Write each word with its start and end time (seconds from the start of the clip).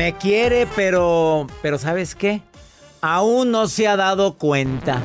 Me 0.00 0.14
quiere, 0.14 0.66
pero 0.76 1.46
pero 1.60 1.76
¿sabes 1.76 2.14
qué? 2.14 2.40
Aún 3.02 3.50
no 3.50 3.68
se 3.68 3.86
ha 3.86 3.96
dado 3.96 4.38
cuenta. 4.38 5.02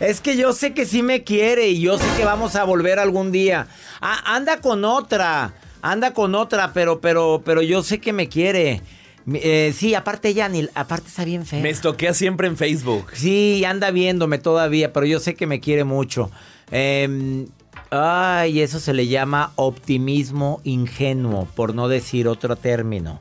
Es 0.00 0.20
que 0.20 0.36
yo 0.36 0.52
sé 0.52 0.74
que 0.74 0.86
sí 0.86 1.04
me 1.04 1.22
quiere 1.22 1.68
y 1.68 1.80
yo 1.80 1.98
sé 1.98 2.04
que 2.16 2.24
vamos 2.24 2.56
a 2.56 2.64
volver 2.64 2.98
algún 2.98 3.30
día. 3.30 3.68
Ah, 4.00 4.34
anda 4.34 4.60
con 4.60 4.84
otra, 4.84 5.54
anda 5.82 6.14
con 6.14 6.34
otra, 6.34 6.72
pero, 6.72 7.00
pero, 7.00 7.42
pero 7.44 7.62
yo 7.62 7.84
sé 7.84 8.00
que 8.00 8.12
me 8.12 8.28
quiere. 8.28 8.82
Eh, 9.34 9.72
sí, 9.76 9.94
aparte 9.94 10.30
ella, 10.30 10.48
ni, 10.48 10.68
aparte 10.74 11.06
está 11.06 11.24
bien 11.24 11.46
fea. 11.46 11.60
Me 11.60 11.70
estoquea 11.70 12.12
siempre 12.12 12.48
en 12.48 12.56
Facebook. 12.56 13.06
Sí, 13.12 13.64
anda 13.64 13.92
viéndome 13.92 14.38
todavía, 14.38 14.92
pero 14.92 15.06
yo 15.06 15.20
sé 15.20 15.36
que 15.36 15.46
me 15.46 15.60
quiere 15.60 15.84
mucho. 15.84 16.28
Eh, 16.72 17.46
ay, 17.90 18.60
eso 18.60 18.80
se 18.80 18.92
le 18.92 19.06
llama 19.06 19.52
optimismo 19.56 20.60
ingenuo, 20.64 21.46
por 21.54 21.74
no 21.74 21.88
decir 21.88 22.28
otro 22.28 22.56
término. 22.56 23.20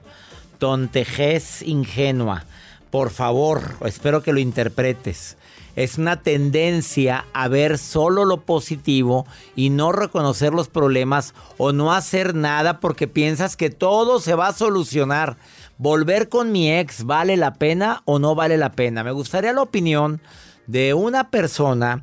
Tontejez 0.60 1.62
ingenua. 1.62 2.46
Por 2.90 3.10
favor, 3.10 3.76
espero 3.86 4.24
que 4.24 4.34
lo 4.34 4.40
interpretes. 4.40 5.38
Es 5.76 6.00
una 6.00 6.22
tendencia 6.22 7.26
a 7.34 7.48
ver 7.48 7.78
solo 7.78 8.26
lo 8.26 8.42
positivo 8.42 9.28
y 9.56 9.70
no 9.70 9.92
reconocer 9.92 10.52
los 10.52 10.70
problemas 10.70 11.36
o 11.58 11.72
no 11.72 11.94
hacer 11.94 12.34
nada 12.34 12.80
porque 12.80 13.08
piensas 13.08 13.56
que 13.56 13.70
todo 13.70 14.20
se 14.20 14.34
va 14.34 14.48
a 14.48 14.54
solucionar. 14.54 15.38
Volver 15.78 16.30
con 16.30 16.52
mi 16.52 16.72
ex 16.72 17.04
vale 17.04 17.38
la 17.38 17.54
pena 17.54 18.02
o 18.06 18.18
no 18.18 18.34
vale 18.34 18.58
la 18.58 18.72
pena. 18.72 19.04
Me 19.04 19.12
gustaría 19.12 19.54
la 19.54 19.62
opinión 19.62 20.20
de 20.66 20.96
una 20.96 21.30
persona 21.30 22.02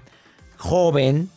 joven 0.56 1.28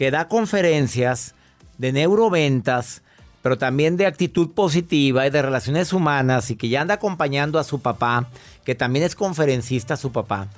que 0.00 0.10
da 0.10 0.28
conferencias 0.28 1.34
de 1.76 1.92
neuroventas, 1.92 3.02
pero 3.42 3.58
también 3.58 3.98
de 3.98 4.06
actitud 4.06 4.52
positiva 4.52 5.26
y 5.26 5.30
de 5.30 5.42
relaciones 5.42 5.92
humanas 5.92 6.50
y 6.50 6.56
que 6.56 6.70
ya 6.70 6.80
anda 6.80 6.94
acompañando 6.94 7.58
a 7.58 7.64
su 7.64 7.82
papá, 7.82 8.26
que 8.64 8.74
también 8.74 9.04
es 9.04 9.14
conferencista 9.14 9.98
su 9.98 10.10
papá, 10.10 10.48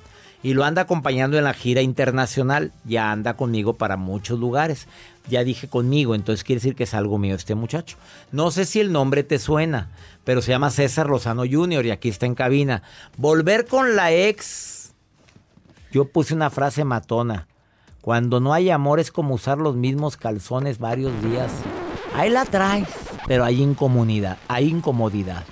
y 0.43 0.53
lo 0.53 0.63
anda 0.63 0.83
acompañando 0.83 1.37
en 1.37 1.43
la 1.43 1.53
gira 1.53 1.81
internacional, 1.81 2.71
ya 2.85 3.11
anda 3.11 3.35
conmigo 3.35 3.73
para 3.73 3.97
muchos 3.97 4.39
lugares. 4.39 4.87
Ya 5.27 5.43
dije 5.43 5.67
conmigo, 5.67 6.15
entonces 6.15 6.45
quiere 6.45 6.61
decir 6.61 6.75
que 6.75 6.85
es 6.85 6.93
algo 6.93 7.17
mío 7.17 7.35
este 7.35 7.53
muchacho. 7.53 7.97
No 8.31 8.49
sé 8.49 8.63
si 8.63 8.79
el 8.79 8.93
nombre 8.93 9.23
te 9.23 9.39
suena, 9.39 9.89
pero 10.23 10.41
se 10.41 10.51
llama 10.51 10.69
César 10.69 11.09
Lozano 11.09 11.43
Jr. 11.43 11.85
y 11.87 11.91
aquí 11.91 12.07
está 12.07 12.25
en 12.25 12.35
cabina. 12.35 12.81
Volver 13.17 13.65
con 13.65 13.97
la 13.97 14.13
ex. 14.13 14.93
Yo 15.91 16.05
puse 16.05 16.33
una 16.33 16.49
frase 16.49 16.85
matona. 16.85 17.49
Cuando 18.03 18.41
no 18.41 18.53
hay 18.53 18.69
amor 18.69 18.99
es 18.99 19.13
como 19.13 19.33
usar 19.33 19.59
los 19.59 19.77
mismos 19.77 20.17
calzones 20.17 20.77
varios 20.77 21.13
días. 21.23 21.49
Ahí 22.13 22.29
la 22.29 22.43
traes, 22.43 22.89
pero 23.29 23.45
hay 23.45 23.61
incomodidad, 23.61 24.39
hay 24.49 24.67
incomodidad. 24.67 25.45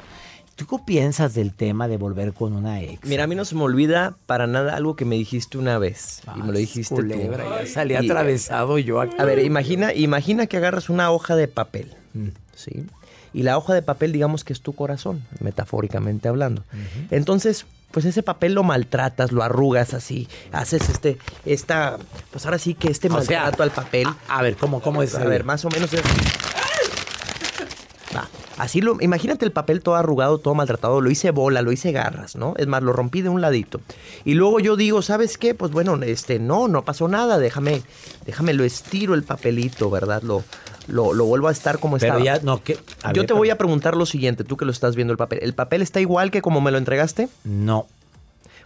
¿Tú 0.58 0.68
qué 0.68 0.76
piensas 0.86 1.34
del 1.34 1.54
tema 1.54 1.88
de 1.88 1.96
volver 1.96 2.34
con 2.34 2.52
una 2.52 2.82
ex? 2.82 3.08
Mira, 3.08 3.24
a 3.24 3.28
mí 3.28 3.36
no 3.36 3.46
se 3.46 3.56
me 3.56 3.62
olvida 3.62 4.18
para 4.26 4.48
nada 4.48 4.76
algo 4.76 4.98
que 4.98 5.06
me 5.06 5.16
dijiste 5.16 5.58
una 5.58 5.78
vez. 5.78 6.24
y 6.36 6.42
me 6.42 6.52
lo 6.52 6.58
dijiste 6.60 6.94
tú. 6.94 6.96
Culebra, 7.02 7.62
ya 7.62 7.68
salí 7.68 7.94
Y, 7.94 7.96
atravesado 7.96 8.78
yo 8.80 9.00
aquí. 9.00 9.16
A 9.18 9.24
ver, 9.24 9.40
imagina, 9.40 9.94
imagina 9.94 10.46
que 10.48 10.58
agarras 10.58 10.90
una 10.90 11.10
hoja 11.10 11.38
de 11.38 11.48
papel, 11.48 11.96
¿sí? 12.54 12.84
Y 13.32 13.44
la 13.44 13.58
hoja 13.58 13.74
de 13.74 13.82
papel, 13.82 14.12
digamos 14.12 14.44
que 14.44 14.52
es 14.52 14.60
tu 14.60 14.74
corazón, 14.74 15.24
metafóricamente 15.40 16.28
hablando. 16.28 16.66
Entonces, 17.12 17.66
pues 17.92 18.06
ese 18.06 18.24
papel 18.24 18.54
lo 18.54 18.64
maltratas, 18.64 19.32
lo 19.32 19.44
arrugas 19.44 19.94
así, 19.94 20.28
haces 20.52 20.90
este, 20.90 21.18
esta, 21.46 21.98
pues 22.32 22.46
ahora 22.46 22.58
sí 22.58 22.74
que 22.74 22.90
este 22.90 23.08
O 23.08 23.22
sea, 23.22 23.42
maltrato 23.42 23.64
al 23.64 23.72
papel. 23.72 24.08
A, 24.28 24.40
a 24.40 24.42
ver, 24.42 24.56
¿cómo, 24.56 24.82
cómo 24.82 25.04
es? 25.04 25.16
A 25.16 25.26
ver, 25.26 25.44
más 25.44 25.64
o 25.66 25.70
menos 25.70 25.92
es... 25.94 26.02
Va, 28.16 28.28
Así 28.58 28.80
lo, 28.80 28.98
imagínate 29.02 29.44
el 29.44 29.52
papel 29.52 29.82
todo 29.82 29.96
arrugado, 29.96 30.38
todo 30.38 30.54
maltratado, 30.54 31.02
lo 31.02 31.10
hice 31.10 31.32
bola, 31.32 31.64
lo 31.64 31.72
hice 31.72 31.92
garras, 31.92 32.36
¿no? 32.36 32.54
Es 32.58 32.68
más, 32.68 32.84
lo 32.84 32.94
rompí 32.94 33.24
de 33.24 33.30
un 33.30 33.42
ladito. 33.42 33.82
Y 34.24 34.36
luego 34.36 34.60
yo 34.60 34.76
digo, 34.76 35.02
¿sabes 35.02 35.40
qué? 35.40 35.56
Pues 35.56 35.72
bueno, 35.72 35.96
este, 36.04 36.38
no, 36.38 36.68
no 36.68 36.86
pasó 36.86 37.08
nada, 37.08 37.40
déjame, 37.40 37.82
déjame, 38.26 38.54
lo 38.54 38.64
estiro 38.64 39.16
el 39.16 39.24
papelito, 39.24 39.90
¿verdad? 39.90 40.22
Lo, 40.22 40.44
lo, 40.92 41.14
lo 41.14 41.26
vuelvo 41.26 41.48
a 41.48 41.52
estar 41.52 41.80
como 41.80 41.98
Pero 41.98 42.18
estaba. 42.20 42.24
ya, 42.38 42.44
no, 42.44 42.62
que... 42.64 42.78
a 43.04 43.14
yo 43.14 43.22
ver, 43.22 43.28
te 43.28 43.34
voy 43.34 43.50
a 43.50 43.58
preguntar 43.58 43.96
lo 43.96 44.06
siguiente, 44.06 44.44
tú 44.44 44.58
que 44.58 44.66
lo 44.66 44.72
estás 44.72 44.96
viendo 44.96 45.12
el 45.12 45.18
papel. 45.18 45.40
¿El 45.42 45.54
papel 45.54 45.82
está 45.82 46.00
igual 46.02 46.30
que 46.32 46.42
como 46.42 46.62
me 46.62 46.72
lo 46.72 46.78
entregaste? 46.78 47.30
No. 47.44 47.88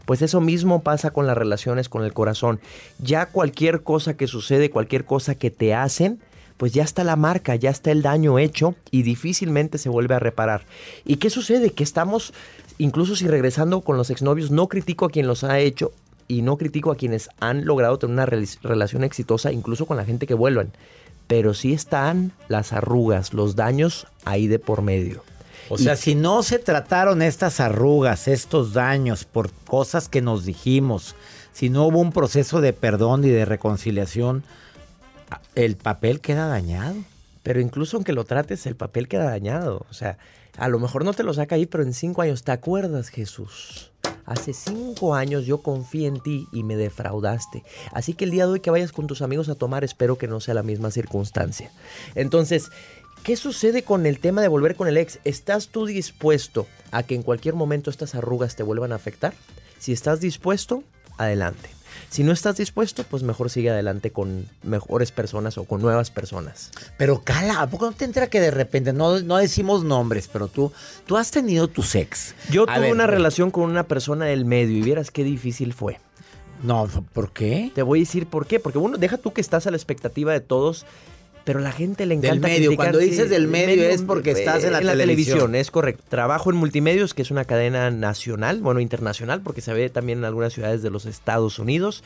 Pues 0.05 0.21
eso 0.21 0.39
mismo 0.41 0.83
pasa 0.83 1.11
con 1.11 1.25
las 1.25 1.37
relaciones 1.37 1.89
con 1.89 2.03
el 2.03 2.13
corazón. 2.13 2.59
Ya 2.99 3.25
cualquier 3.27 3.81
cosa 3.81 4.15
que 4.15 4.27
sucede, 4.27 4.69
cualquier 4.69 5.05
cosa 5.05 5.33
que 5.35 5.49
te 5.49 5.73
hacen, 5.73 6.19
pues 6.57 6.73
ya 6.73 6.83
está 6.83 7.03
la 7.03 7.15
marca, 7.15 7.55
ya 7.55 7.69
está 7.71 7.91
el 7.91 8.01
daño 8.01 8.37
hecho 8.39 8.75
y 8.91 9.01
difícilmente 9.01 9.77
se 9.77 9.89
vuelve 9.89 10.15
a 10.15 10.19
reparar. 10.19 10.61
¿Y 11.05 11.17
qué 11.17 11.29
sucede? 11.29 11.71
Que 11.71 11.83
estamos, 11.83 12.33
incluso 12.77 13.15
si 13.15 13.27
regresando 13.27 13.81
con 13.81 13.97
los 13.97 14.09
exnovios, 14.11 14.51
no 14.51 14.67
critico 14.67 15.05
a 15.05 15.09
quien 15.09 15.27
los 15.27 15.43
ha 15.43 15.59
hecho 15.59 15.91
y 16.27 16.43
no 16.43 16.57
critico 16.57 16.91
a 16.91 16.95
quienes 16.95 17.29
han 17.39 17.65
logrado 17.65 17.97
tener 17.99 18.13
una 18.13 18.25
rel- 18.25 18.59
relación 18.61 19.03
exitosa, 19.03 19.51
incluso 19.51 19.85
con 19.85 19.97
la 19.97 20.05
gente 20.05 20.27
que 20.27 20.33
vuelvan. 20.33 20.71
Pero 21.27 21.53
sí 21.53 21.73
están 21.73 22.31
las 22.47 22.73
arrugas, 22.73 23.33
los 23.33 23.55
daños 23.55 24.07
ahí 24.25 24.47
de 24.47 24.59
por 24.59 24.81
medio. 24.81 25.23
O 25.69 25.77
sea, 25.77 25.95
si 25.95 26.13
no 26.13 26.43
se 26.43 26.59
trataron 26.59 27.21
estas 27.21 27.59
arrugas, 27.59 28.27
estos 28.27 28.73
daños 28.73 29.25
por 29.25 29.51
cosas 29.51 30.07
que 30.07 30.21
nos 30.21 30.45
dijimos, 30.45 31.15
si 31.53 31.69
no 31.69 31.87
hubo 31.87 31.99
un 31.99 32.11
proceso 32.11 32.61
de 32.61 32.73
perdón 32.73 33.23
y 33.23 33.29
de 33.29 33.45
reconciliación, 33.45 34.43
el 35.55 35.75
papel 35.75 36.21
queda 36.21 36.47
dañado. 36.47 36.95
Pero 37.41 37.61
incluso 37.61 37.97
aunque 37.97 38.13
lo 38.13 38.25
trates, 38.25 38.65
el 38.65 38.75
papel 38.75 39.07
queda 39.07 39.25
dañado. 39.25 39.85
O 39.89 39.93
sea, 39.93 40.17
a 40.57 40.67
lo 40.67 40.79
mejor 40.79 41.03
no 41.03 41.13
te 41.13 41.23
lo 41.23 41.33
saca 41.33 41.55
ahí, 41.55 41.65
pero 41.65 41.83
en 41.83 41.93
cinco 41.93 42.21
años, 42.21 42.43
¿te 42.43 42.51
acuerdas, 42.51 43.09
Jesús? 43.09 43.91
Hace 44.25 44.53
cinco 44.53 45.15
años 45.15 45.45
yo 45.45 45.59
confié 45.59 46.07
en 46.07 46.19
ti 46.19 46.47
y 46.51 46.63
me 46.63 46.75
defraudaste. 46.75 47.63
Así 47.91 48.13
que 48.13 48.25
el 48.25 48.31
día 48.31 48.45
de 48.45 48.53
hoy 48.53 48.59
que 48.59 48.71
vayas 48.71 48.91
con 48.91 49.07
tus 49.07 49.21
amigos 49.21 49.49
a 49.49 49.55
tomar, 49.55 49.83
espero 49.83 50.17
que 50.17 50.27
no 50.27 50.39
sea 50.39 50.53
la 50.53 50.63
misma 50.63 50.91
circunstancia. 50.91 51.71
Entonces, 52.15 52.71
¿qué 53.23 53.35
sucede 53.35 53.83
con 53.83 54.05
el 54.05 54.19
tema 54.19 54.41
de 54.41 54.47
volver 54.47 54.75
con 54.75 54.87
el 54.87 54.97
ex? 54.97 55.19
¿Estás 55.23 55.67
tú 55.67 55.85
dispuesto 55.85 56.65
a 56.91 57.03
que 57.03 57.15
en 57.15 57.23
cualquier 57.23 57.55
momento 57.55 57.89
estas 57.89 58.15
arrugas 58.15 58.55
te 58.55 58.63
vuelvan 58.63 58.91
a 58.91 58.95
afectar? 58.95 59.33
Si 59.77 59.91
estás 59.91 60.19
dispuesto, 60.21 60.83
adelante. 61.17 61.69
Si 62.09 62.23
no 62.23 62.31
estás 62.31 62.57
dispuesto, 62.57 63.03
pues 63.03 63.23
mejor 63.23 63.49
sigue 63.49 63.69
adelante 63.69 64.11
con 64.11 64.47
mejores 64.63 65.11
personas 65.11 65.57
o 65.57 65.65
con 65.65 65.81
nuevas 65.81 66.11
personas. 66.11 66.71
Pero 66.97 67.21
cala, 67.23 67.61
¿a 67.61 67.67
poco 67.67 67.85
no 67.85 67.91
te 67.91 68.05
entra 68.05 68.27
que 68.27 68.39
de 68.39 68.51
repente, 68.51 68.93
no, 68.93 69.19
no 69.19 69.37
decimos 69.37 69.83
nombres, 69.83 70.29
pero 70.31 70.47
tú, 70.47 70.71
tú 71.05 71.17
has 71.17 71.31
tenido 71.31 71.67
tu 71.67 71.83
sex? 71.83 72.35
Yo 72.49 72.63
A 72.63 72.75
tuve 72.75 72.85
ver, 72.85 72.93
una 72.93 73.07
relación 73.07 73.51
con 73.51 73.63
una 73.63 73.83
persona 73.83 74.25
del 74.25 74.45
medio 74.45 74.77
y 74.77 74.81
vieras 74.81 75.11
qué 75.11 75.23
difícil 75.23 75.73
fue. 75.73 75.99
No, 76.63 76.87
¿por 77.13 77.31
qué? 77.31 77.71
Te 77.75 77.83
voy 77.83 77.99
a 77.99 78.01
decir 78.01 78.27
por 78.27 78.47
qué. 78.47 78.59
Porque 78.59 78.77
uno, 78.77 78.97
deja 78.97 79.17
tú 79.17 79.33
que 79.33 79.41
estás 79.41 79.67
a 79.67 79.71
la 79.71 79.77
expectativa 79.77 80.31
de 80.31 80.39
todos, 80.39 80.85
pero 81.45 81.59
la 81.59 81.71
gente 81.71 82.07
le 82.07 82.17
Del 82.17 82.25
encanta 82.25 82.47
medio, 82.47 82.69
criticar, 82.71 82.85
cuando 82.87 82.97
dices 82.97 83.29
del 83.29 83.43
el 83.43 83.47
medio 83.47 83.87
es 83.87 84.01
porque 84.01 84.31
estás 84.31 84.63
en 84.63 84.73
la 84.73 84.81
televisión. 84.81 85.53
Es 85.53 85.69
correcto. 85.69 86.03
Trabajo 86.09 86.49
en 86.49 86.57
Multimedios, 86.57 87.13
que 87.13 87.21
es 87.21 87.29
una 87.31 87.45
cadena 87.45 87.91
nacional, 87.91 88.61
bueno, 88.61 88.79
internacional, 88.79 89.41
porque 89.41 89.61
se 89.61 89.71
ve 89.71 89.89
también 89.89 90.19
en 90.19 90.25
algunas 90.25 90.53
ciudades 90.53 90.81
de 90.81 90.89
los 90.89 91.05
Estados 91.05 91.59
Unidos. 91.59 92.03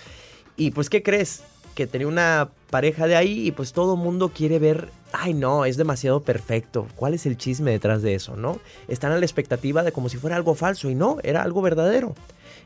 Y 0.57 0.71
pues, 0.71 0.89
¿qué 0.89 1.01
crees? 1.01 1.41
Que 1.73 1.87
tenía 1.87 2.07
una 2.07 2.49
pareja 2.69 3.07
de 3.07 3.15
ahí 3.15 3.47
y 3.47 3.51
pues 3.53 3.71
todo 3.71 3.93
el 3.93 4.01
mundo 4.01 4.29
quiere 4.35 4.59
ver, 4.59 4.89
ay 5.13 5.33
no, 5.33 5.63
es 5.63 5.77
demasiado 5.77 6.21
perfecto. 6.21 6.87
¿Cuál 6.97 7.13
es 7.13 7.25
el 7.25 7.37
chisme 7.37 7.71
detrás 7.71 8.01
de 8.01 8.15
eso, 8.15 8.35
no? 8.35 8.59
Están 8.89 9.13
a 9.13 9.17
la 9.17 9.25
expectativa 9.25 9.83
de 9.83 9.93
como 9.93 10.09
si 10.09 10.17
fuera 10.17 10.35
algo 10.35 10.53
falso 10.53 10.89
y 10.89 10.95
no, 10.95 11.17
era 11.23 11.43
algo 11.43 11.61
verdadero. 11.61 12.13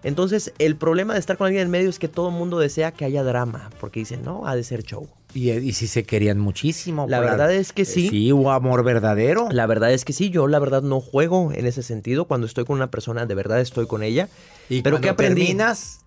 Entonces, 0.03 0.53
el 0.59 0.75
problema 0.75 1.13
de 1.13 1.19
estar 1.19 1.37
con 1.37 1.47
alguien 1.47 1.63
en 1.63 1.71
medio 1.71 1.89
es 1.89 1.97
que 1.99 2.07
todo 2.07 2.29
el 2.29 2.35
mundo 2.35 2.59
desea 2.59 2.91
que 2.91 3.05
haya 3.05 3.23
drama, 3.23 3.69
porque 3.79 4.01
dicen, 4.01 4.23
no, 4.23 4.45
ha 4.45 4.55
de 4.55 4.63
ser 4.63 4.83
show. 4.83 5.07
Y, 5.33 5.49
y 5.51 5.73
sí 5.73 5.87
se 5.87 6.03
querían 6.03 6.39
muchísimo. 6.39 7.05
La 7.09 7.19
verdad 7.19 7.51
es 7.53 7.73
que 7.73 7.85
sí. 7.85 8.09
Sí, 8.09 8.31
hubo 8.31 8.51
amor 8.51 8.83
verdadero. 8.83 9.47
La 9.51 9.65
verdad 9.65 9.91
es 9.91 10.05
que 10.05 10.13
sí, 10.13 10.29
yo 10.29 10.47
la 10.47 10.59
verdad 10.59 10.81
no 10.83 10.99
juego 10.99 11.51
en 11.53 11.65
ese 11.65 11.81
sentido. 11.83 12.25
Cuando 12.25 12.45
estoy 12.45 12.65
con 12.65 12.75
una 12.75 12.91
persona, 12.91 13.25
de 13.25 13.33
verdad 13.33 13.59
estoy 13.61 13.87
con 13.87 14.03
ella. 14.03 14.27
y 14.69 14.81
pero 14.81 15.01
¿qué 15.01 15.09
aprendí? 15.09 15.41
terminas, 15.41 16.01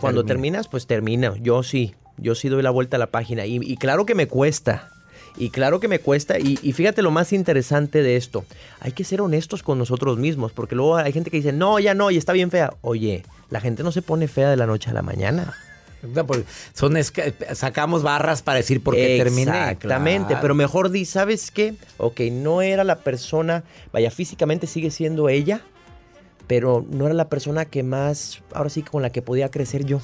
Cuando 0.00 0.24
termina. 0.24 0.58
terminas, 0.58 0.68
pues 0.68 0.86
termina. 0.86 1.34
Yo 1.40 1.62
sí, 1.62 1.94
yo 2.18 2.34
sí 2.34 2.48
doy 2.48 2.62
la 2.62 2.70
vuelta 2.70 2.96
a 2.96 3.00
la 3.00 3.08
página. 3.10 3.44
Y, 3.46 3.56
y 3.60 3.76
claro 3.76 4.06
que 4.06 4.14
me 4.14 4.28
cuesta. 4.28 4.90
Y 5.36 5.50
claro 5.50 5.80
que 5.80 5.88
me 5.88 5.98
cuesta. 5.98 6.38
Y, 6.38 6.58
y 6.62 6.72
fíjate 6.72 7.02
lo 7.02 7.10
más 7.10 7.32
interesante 7.32 8.02
de 8.02 8.16
esto. 8.16 8.44
Hay 8.80 8.92
que 8.92 9.04
ser 9.04 9.20
honestos 9.20 9.62
con 9.62 9.78
nosotros 9.78 10.18
mismos. 10.18 10.52
Porque 10.52 10.74
luego 10.74 10.96
hay 10.96 11.12
gente 11.12 11.30
que 11.30 11.38
dice, 11.38 11.52
no, 11.52 11.78
ya 11.78 11.94
no, 11.94 12.10
y 12.10 12.16
está 12.16 12.32
bien 12.32 12.50
fea. 12.50 12.74
Oye, 12.82 13.24
la 13.50 13.60
gente 13.60 13.82
no 13.82 13.92
se 13.92 14.02
pone 14.02 14.28
fea 14.28 14.50
de 14.50 14.56
la 14.56 14.66
noche 14.66 14.90
a 14.90 14.94
la 14.94 15.02
mañana. 15.02 15.54
No, 16.12 16.26
pues, 16.26 16.44
son 16.74 16.96
sacamos 17.54 18.02
barras 18.02 18.42
para 18.42 18.58
decir 18.58 18.82
por 18.82 18.94
qué 18.94 19.16
terminé. 19.18 19.50
Exactamente, 19.50 20.28
claro. 20.28 20.42
pero 20.42 20.54
mejor 20.54 20.90
di, 20.90 21.04
¿sabes 21.04 21.50
qué? 21.50 21.74
Ok, 21.96 22.20
no 22.30 22.62
era 22.62 22.84
la 22.84 22.98
persona, 22.98 23.64
vaya, 23.92 24.10
físicamente 24.10 24.66
sigue 24.66 24.90
siendo 24.90 25.28
ella, 25.28 25.62
pero 26.46 26.84
no 26.90 27.06
era 27.06 27.14
la 27.14 27.28
persona 27.28 27.64
que 27.64 27.82
más, 27.82 28.42
ahora 28.52 28.68
sí, 28.68 28.82
con 28.82 29.02
la 29.02 29.10
que 29.10 29.22
podía 29.22 29.50
crecer 29.50 29.86
yo. 29.86 30.00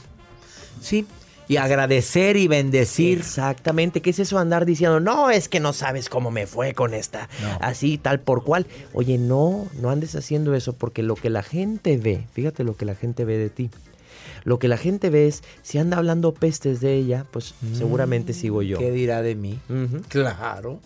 Sí. 0.81 1.07
Y 1.51 1.57
agradecer 1.57 2.37
y 2.37 2.47
bendecir. 2.47 3.19
Exactamente, 3.19 4.01
¿qué 4.03 4.11
es 4.11 4.21
eso 4.21 4.39
andar 4.39 4.65
diciendo, 4.67 5.01
no, 5.01 5.31
es 5.31 5.49
que 5.49 5.59
no 5.59 5.73
sabes 5.73 6.09
cómo 6.09 6.31
me 6.31 6.47
fue 6.47 6.75
con 6.75 6.95
esta, 6.95 7.29
No. 7.43 7.59
así, 7.61 7.99
tal 7.99 8.21
por 8.21 8.45
cual? 8.45 8.69
Oye, 8.93 9.19
no, 9.19 9.67
no 9.81 9.91
andes 9.91 10.15
haciendo 10.15 10.55
eso, 10.55 10.75
porque 10.75 11.03
lo 11.03 11.17
que 11.17 11.29
la 11.29 11.43
gente 11.43 11.97
ve, 11.97 12.25
fíjate 12.35 12.63
lo 12.63 12.77
que 12.77 12.85
la 12.85 12.95
gente 12.95 13.25
ve 13.25 13.37
de 13.37 13.51
ti. 13.51 13.69
Lo 14.45 14.61
que 14.61 14.69
la 14.69 14.77
gente 14.77 15.11
ve 15.11 15.27
es, 15.27 15.43
si 15.63 15.79
anda 15.79 15.97
hablando 15.97 16.33
pestes 16.35 16.81
de 16.81 16.95
ella, 16.95 17.27
pues 17.33 17.55
seguramente 17.77 18.33
sigo 18.33 18.63
yo. 18.63 18.77
Mm, 18.77 18.81
¿Qué 18.81 18.91
dirá 18.93 19.21
de 19.21 19.35
mí? 19.35 19.59
Claro. 20.07 20.79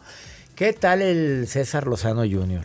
¿Qué 0.57 0.73
tal 0.73 1.03
el 1.03 1.47
César 1.47 1.87
Lozano 1.87 2.23
Jr.? 2.23 2.65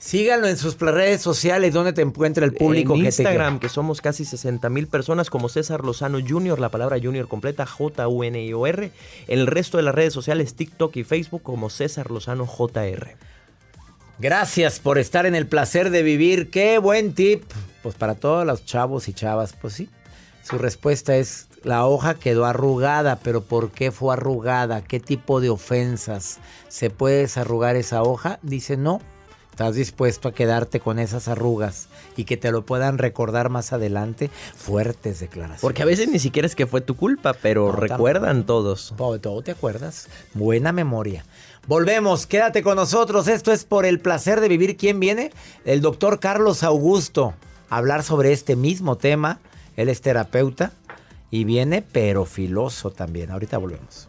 Síganlo 0.00 0.48
en 0.48 0.56
sus 0.56 0.78
redes 0.78 1.20
sociales 1.20 1.74
donde 1.74 1.92
te 1.92 2.00
encuentra 2.00 2.46
el 2.46 2.54
público 2.54 2.94
en 2.94 3.02
que 3.02 3.06
Instagram, 3.08 3.58
te 3.58 3.66
que 3.66 3.68
somos 3.68 4.00
casi 4.00 4.24
60 4.24 4.70
mil 4.70 4.86
personas, 4.86 5.28
como 5.28 5.50
César 5.50 5.84
Lozano 5.84 6.18
Jr., 6.26 6.58
la 6.58 6.70
palabra 6.70 6.96
Junior 7.00 7.28
completa, 7.28 7.66
J-U-N-I-O-R. 7.66 8.92
El 9.28 9.46
resto 9.46 9.76
de 9.76 9.82
las 9.82 9.94
redes 9.94 10.14
sociales, 10.14 10.54
TikTok 10.54 10.96
y 10.96 11.04
Facebook, 11.04 11.42
como 11.42 11.68
César 11.68 12.10
Lozano 12.10 12.46
JR. 12.46 13.14
Gracias 14.18 14.80
por 14.80 14.96
estar 14.96 15.26
en 15.26 15.34
el 15.34 15.46
placer 15.46 15.90
de 15.90 16.02
vivir. 16.02 16.48
Qué 16.48 16.78
buen 16.78 17.12
tip. 17.12 17.42
Pues 17.82 17.94
para 17.94 18.14
todos 18.14 18.46
los 18.46 18.64
chavos 18.64 19.06
y 19.06 19.12
chavas, 19.12 19.52
pues 19.52 19.74
sí. 19.74 19.90
Su 20.42 20.56
respuesta 20.56 21.14
es, 21.16 21.48
la 21.62 21.84
hoja 21.84 22.14
quedó 22.14 22.46
arrugada, 22.46 23.16
pero 23.22 23.42
¿por 23.42 23.70
qué 23.70 23.90
fue 23.90 24.14
arrugada? 24.14 24.82
¿Qué 24.82 24.98
tipo 24.98 25.42
de 25.42 25.50
ofensas? 25.50 26.38
¿Se 26.68 26.88
puede 26.88 27.18
desarrugar 27.18 27.76
esa 27.76 28.02
hoja? 28.02 28.38
Dice, 28.42 28.78
no. 28.78 29.02
¿Estás 29.50 29.74
dispuesto 29.74 30.28
a 30.28 30.32
quedarte 30.32 30.80
con 30.80 30.98
esas 30.98 31.28
arrugas 31.28 31.88
y 32.16 32.24
que 32.24 32.36
te 32.36 32.50
lo 32.50 32.64
puedan 32.64 32.96
recordar 32.98 33.50
más 33.50 33.72
adelante? 33.72 34.30
Fuertes 34.56 35.20
declaraciones. 35.20 35.60
Porque 35.60 35.82
a 35.82 35.86
veces 35.86 36.08
ni 36.08 36.18
siquiera 36.18 36.46
es 36.46 36.54
que 36.54 36.66
fue 36.66 36.80
tu 36.80 36.96
culpa, 36.96 37.34
pero 37.34 37.66
No, 37.66 37.72
recuerdan 37.72 38.46
todos. 38.46 38.94
Todo, 38.96 39.42
te 39.42 39.50
acuerdas. 39.50 40.08
Buena 40.32 40.72
memoria. 40.72 41.24
Volvemos, 41.66 42.26
quédate 42.26 42.62
con 42.62 42.76
nosotros. 42.76 43.28
Esto 43.28 43.52
es 43.52 43.64
por 43.64 43.84
el 43.84 44.00
placer 44.00 44.40
de 44.40 44.48
vivir. 44.48 44.76
¿Quién 44.76 44.98
viene? 44.98 45.30
El 45.64 45.82
doctor 45.82 46.20
Carlos 46.20 46.62
Augusto 46.62 47.34
a 47.68 47.76
hablar 47.76 48.02
sobre 48.02 48.32
este 48.32 48.56
mismo 48.56 48.96
tema. 48.96 49.40
Él 49.76 49.88
es 49.90 50.00
terapeuta 50.00 50.72
y 51.30 51.44
viene 51.44 51.82
pero 51.82 52.24
filoso 52.24 52.90
también. 52.90 53.30
Ahorita 53.30 53.58
volvemos. 53.58 54.08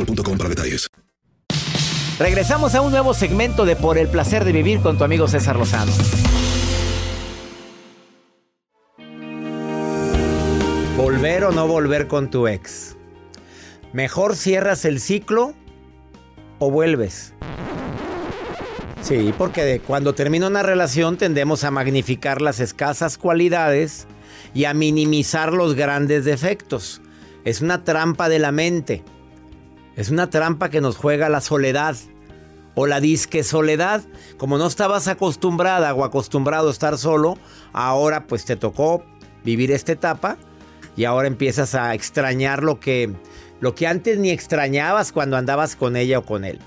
boostmobile.com 0.05 0.37
para 0.37 0.49
detalles. 0.49 0.87
Regresamos 2.19 2.75
a 2.75 2.81
un 2.81 2.91
nuevo 2.91 3.13
segmento 3.13 3.65
de 3.65 3.75
Por 3.75 3.97
el 3.97 4.07
placer 4.07 4.45
de 4.45 4.51
vivir 4.51 4.79
con 4.81 4.97
tu 4.97 5.03
amigo 5.03 5.27
César 5.27 5.55
Lozano. 5.57 5.91
Volver 10.97 11.45
o 11.45 11.51
no 11.51 11.67
volver 11.67 12.07
con 12.07 12.29
tu 12.29 12.47
ex. 12.47 12.95
Mejor 13.93 14.35
cierras 14.35 14.85
el 14.85 14.99
ciclo 14.99 15.53
o 16.59 16.69
vuelves. 16.69 17.33
Sí, 19.01 19.33
porque 19.35 19.63
de- 19.63 19.79
cuando 19.79 20.13
termina 20.13 20.47
una 20.47 20.61
relación 20.61 21.17
tendemos 21.17 21.63
a 21.63 21.71
magnificar 21.71 22.39
las 22.41 22.59
escasas 22.59 23.17
cualidades 23.17 24.05
y 24.53 24.65
a 24.65 24.75
minimizar 24.75 25.53
los 25.53 25.73
grandes 25.73 26.23
defectos. 26.23 27.01
Es 27.45 27.61
una 27.61 27.83
trampa 27.83 28.29
de 28.29 28.37
la 28.37 28.51
mente. 28.51 29.03
Es 29.95 30.09
una 30.09 30.29
trampa 30.29 30.69
que 30.69 30.81
nos 30.81 30.97
juega 30.97 31.29
la 31.29 31.41
soledad 31.41 31.95
o 32.75 32.87
la 32.87 32.99
disque 32.99 33.43
soledad. 33.43 34.03
Como 34.37 34.57
no 34.57 34.67
estabas 34.67 35.07
acostumbrada 35.07 35.93
o 35.93 36.03
acostumbrado 36.03 36.69
a 36.69 36.71
estar 36.71 36.97
solo, 36.97 37.37
ahora 37.73 38.27
pues 38.27 38.45
te 38.45 38.55
tocó 38.55 39.03
vivir 39.43 39.71
esta 39.71 39.91
etapa 39.91 40.37
y 40.95 41.05
ahora 41.05 41.27
empiezas 41.27 41.75
a 41.75 41.93
extrañar 41.93 42.63
lo 42.63 42.79
que, 42.79 43.13
lo 43.59 43.75
que 43.75 43.87
antes 43.87 44.17
ni 44.17 44.29
extrañabas 44.29 45.11
cuando 45.11 45.37
andabas 45.37 45.75
con 45.75 45.95
ella 45.95 46.19
o 46.19 46.25
con 46.25 46.45
él. 46.45 46.59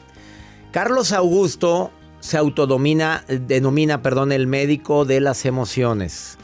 Carlos 0.72 1.12
Augusto 1.12 1.92
se 2.20 2.36
autodomina, 2.36 3.24
denomina, 3.28 4.02
perdón, 4.02 4.32
el 4.32 4.46
médico 4.46 5.04
de 5.04 5.20
las 5.20 5.44
emociones. 5.44 6.38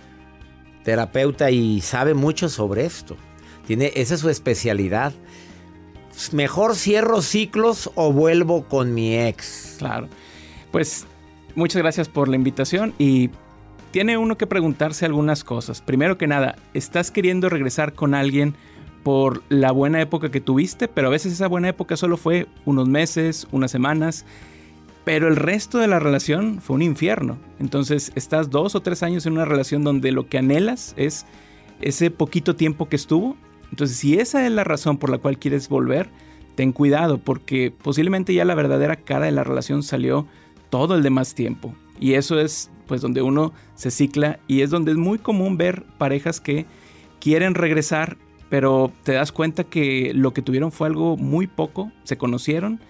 Terapeuta 0.85 1.51
y 1.51 1.81
sabe 1.81 2.15
mucho 2.15 2.49
sobre 2.49 2.85
esto. 2.85 3.17
Tiene, 3.67 3.93
esa 3.97 4.15
es 4.15 4.21
su 4.21 4.29
especialidad. 4.29 5.13
Mejor 6.33 6.77
cierro 6.77 7.23
ciclos 7.23 7.91
o 7.95 8.13
vuelvo 8.13 8.65
con 8.65 8.95
mi 8.95 9.17
ex. 9.17 9.77
Claro. 9.79 10.09
Pues 10.71 11.07
muchas 11.55 11.83
gracias 11.83 12.09
por 12.09 12.29
la 12.29 12.37
invitación 12.37 12.95
y 12.99 13.31
tiene 13.91 14.17
uno 14.17 14.39
que 14.39 14.47
preguntarse 14.47 15.07
algunas 15.07 15.43
cosas. 15.43 15.81
Primero 15.81 16.17
que 16.17 16.27
nada, 16.27 16.57
¿estás 16.75 17.11
queriendo 17.11 17.49
regresar 17.49 17.95
con 17.95 18.15
alguien 18.15 18.55
por 19.03 19.43
la 19.49 19.73
buena 19.73 20.01
época 20.01 20.31
que 20.31 20.41
tuviste? 20.41 20.87
Pero 20.87 21.09
a 21.09 21.11
veces 21.11 21.33
esa 21.33 21.49
buena 21.49 21.69
época 21.69 21.97
solo 21.97 22.17
fue 22.17 22.47
unos 22.65 22.89
meses, 22.89 23.49
unas 23.51 23.71
semanas, 23.71 24.25
pero 25.05 25.27
el 25.27 25.37
resto 25.37 25.79
de 25.79 25.89
la 25.89 25.99
relación 25.99 26.61
fue 26.61 26.77
un 26.77 26.83
infierno. 26.83 27.39
Entonces 27.59 28.13
estás 28.15 28.51
dos 28.51 28.75
o 28.75 28.81
tres 28.81 29.03
años 29.03 29.27
en 29.27 29.33
una 29.33 29.45
relación 29.45 29.83
donde 29.83 30.13
lo 30.13 30.29
que 30.29 30.39
anhelas 30.39 30.95
es 30.97 31.27
ese 31.81 32.11
poquito 32.11 32.55
tiempo 32.55 32.89
que 32.89 32.97
estuvo. 32.97 33.37
Entonces 33.71 33.97
si 33.97 34.19
esa 34.19 34.45
es 34.47 34.53
la 34.53 34.65
razón 34.65 34.99
por 34.99 35.11
la 35.11 35.19
cual 35.19 35.39
quieres 35.39 35.69
volver, 35.69 36.09
ten 36.55 36.73
cuidado 36.73 37.19
porque 37.19 37.73
posiblemente 37.83 38.35
ya 38.35 38.45
la 38.45 38.55
verdadera 38.55 38.97
cara 38.97 39.27
de 39.27 39.33
la 39.33 39.45
relación 39.45 39.83
salió 39.83 40.27
todo 40.69 40.95
el 40.95 41.03
demás 41.03 41.35
tiempo. 41.35 41.75
Y 41.99 42.15
eso 42.15 42.41
es 42.41 42.71
pues 42.87 43.01
donde 43.01 43.23
uno 43.23 43.53
se 43.77 43.91
cicla 43.91 44.41
y 44.49 44.63
es 44.63 44.71
donde 44.71 44.93
es 44.93 44.99
muy 44.99 45.19
común 45.19 45.57
ver 45.57 45.85
parejas 45.97 46.41
que 46.41 46.67
quieren 47.21 47.55
regresar, 47.55 48.17
pero 48.49 48.93
te 49.05 49.13
das 49.13 49.31
cuenta 49.31 49.65
que 49.65 50.13
lo 50.15 50.33
que 50.33 50.43
tuvieron 50.43 50.73
fue 50.73 50.89
algo 50.89 51.17
muy 51.17 51.47
poco, 51.47 51.93
se 52.03 52.19
conocieron 52.19 52.81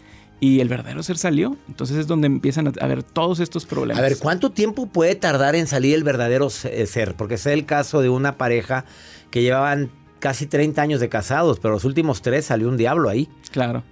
y 0.40 0.60
el 0.60 0.68
verdadero 0.68 1.02
ser 1.02 1.18
salió. 1.18 1.56
Entonces 1.68 1.98
es 1.98 2.06
donde 2.06 2.26
empiezan 2.26 2.68
a 2.68 2.72
haber 2.80 3.02
todos 3.02 3.40
estos 3.40 3.66
problemas. 3.66 3.98
A 3.98 4.02
ver, 4.02 4.16
¿cuánto 4.18 4.50
tiempo 4.50 4.86
puede 4.86 5.14
tardar 5.16 5.54
en 5.54 5.66
salir 5.66 5.94
el 5.94 6.02
verdadero 6.02 6.48
ser? 6.48 7.14
Porque 7.14 7.34
es 7.34 7.44
el 7.44 7.66
caso 7.66 8.00
de 8.00 8.08
una 8.08 8.38
pareja 8.38 8.86
que 9.30 9.42
llevaban 9.42 9.90
casi 10.20 10.46
30 10.46 10.80
años 10.80 11.00
de 11.00 11.08
casados, 11.08 11.58
pero 11.58 11.74
los 11.74 11.84
últimos 11.84 12.22
tres 12.22 12.44
salió 12.44 12.68
un 12.68 12.76
diablo 12.76 13.08
ahí. 13.08 13.28
Claro. 13.50 13.82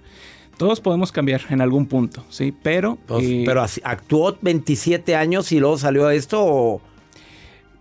Todos 0.57 0.81
podemos 0.81 1.11
cambiar 1.11 1.41
en 1.49 1.61
algún 1.61 1.85
punto, 1.85 2.23
¿sí? 2.29 2.53
Pero... 2.63 2.97
Pues, 3.07 3.23
eh, 3.23 3.43
pero 3.45 3.65
actuó 3.83 4.37
27 4.41 5.15
años 5.15 5.51
y 5.51 5.59
luego 5.59 5.77
salió 5.77 6.09
esto 6.09 6.43
o... 6.43 6.81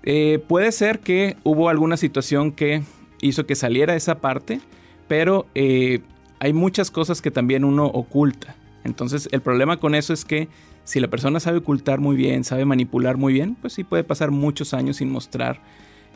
Eh, 0.04 0.42
puede 0.46 0.72
ser 0.72 1.00
que 1.00 1.36
hubo 1.44 1.68
alguna 1.68 1.96
situación 1.96 2.52
que 2.52 2.82
hizo 3.20 3.46
que 3.46 3.56
saliera 3.56 3.96
esa 3.96 4.20
parte, 4.20 4.60
pero 5.06 5.46
eh, 5.54 6.00
hay 6.38 6.52
muchas 6.52 6.90
cosas 6.90 7.20
que 7.20 7.30
también 7.30 7.64
uno 7.64 7.86
oculta. 7.86 8.54
Entonces 8.84 9.28
el 9.32 9.40
problema 9.40 9.78
con 9.78 9.94
eso 9.94 10.12
es 10.12 10.24
que 10.24 10.48
si 10.84 11.00
la 11.00 11.08
persona 11.08 11.40
sabe 11.40 11.58
ocultar 11.58 11.98
muy 11.98 12.16
bien, 12.16 12.44
sabe 12.44 12.64
manipular 12.64 13.16
muy 13.16 13.32
bien, 13.32 13.56
pues 13.60 13.74
sí 13.74 13.84
puede 13.84 14.04
pasar 14.04 14.30
muchos 14.30 14.72
años 14.72 14.98
sin 14.98 15.10
mostrar 15.10 15.60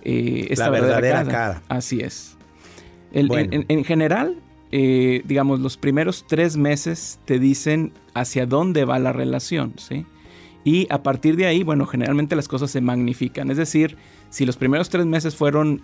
esta 0.04 0.64
la 0.64 0.70
verdadera, 0.70 1.24
cara. 1.24 1.62
Así 1.68 2.00
es. 2.00 2.36
en, 3.12 3.84
general, 3.84 4.38
eh, 4.70 5.22
digamos, 5.24 5.60
los 5.60 5.76
primeros 5.76 6.24
tres 6.26 6.56
meses 6.56 7.20
te 7.24 7.38
dicen 7.38 7.92
hacia 8.14 8.46
dónde 8.46 8.84
va 8.84 8.98
la 8.98 9.12
relación, 9.12 9.74
¿sí? 9.76 10.06
Y 10.64 10.86
a 10.90 11.02
partir 11.02 11.36
de 11.36 11.46
ahí, 11.46 11.62
bueno, 11.62 11.86
generalmente 11.86 12.36
las 12.36 12.48
cosas 12.48 12.70
se 12.70 12.80
magnifican. 12.80 13.50
Es 13.50 13.56
decir, 13.56 13.96
si 14.30 14.46
los 14.46 14.56
primeros 14.56 14.88
tres 14.88 15.06
meses 15.06 15.36
fueron 15.36 15.82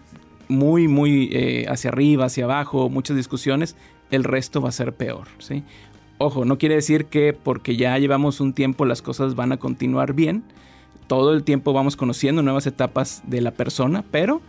muy, 0.49 0.89
muy 0.89 1.29
eh, 1.33 1.67
hacia 1.69 1.91
arriba, 1.91 2.27
hacia 2.27 2.45
abajo, 2.45 2.89
muchas 2.89 3.17
discusiones, 3.17 3.77
el 4.11 4.25
resto 4.25 4.63
va 4.63 4.71
a 4.71 4.73
ser 4.73 4.95
peor, 4.95 5.29
¿sí? 5.39 5.65
Ojo, 6.19 6.45
no 6.45 6.59
quiere 6.59 6.77
decir 6.77 7.07
que 7.07 7.33
porque 7.33 7.77
ya 7.77 7.97
llevamos 7.99 8.41
un 8.41 8.53
tiempo 8.53 8.85
las 8.85 9.03
cosas 9.03 9.35
van 9.35 9.53
a 9.53 9.59
continuar 9.59 10.15
bien. 10.15 10.45
Todo 11.09 11.33
el 11.33 11.43
tiempo 11.43 11.73
vamos 11.73 11.97
conociendo 11.97 12.43
nuevas 12.43 12.67
etapas 12.67 13.23
de 13.27 13.41
la 13.41 13.51
persona, 13.51 14.05
pero 14.11 14.41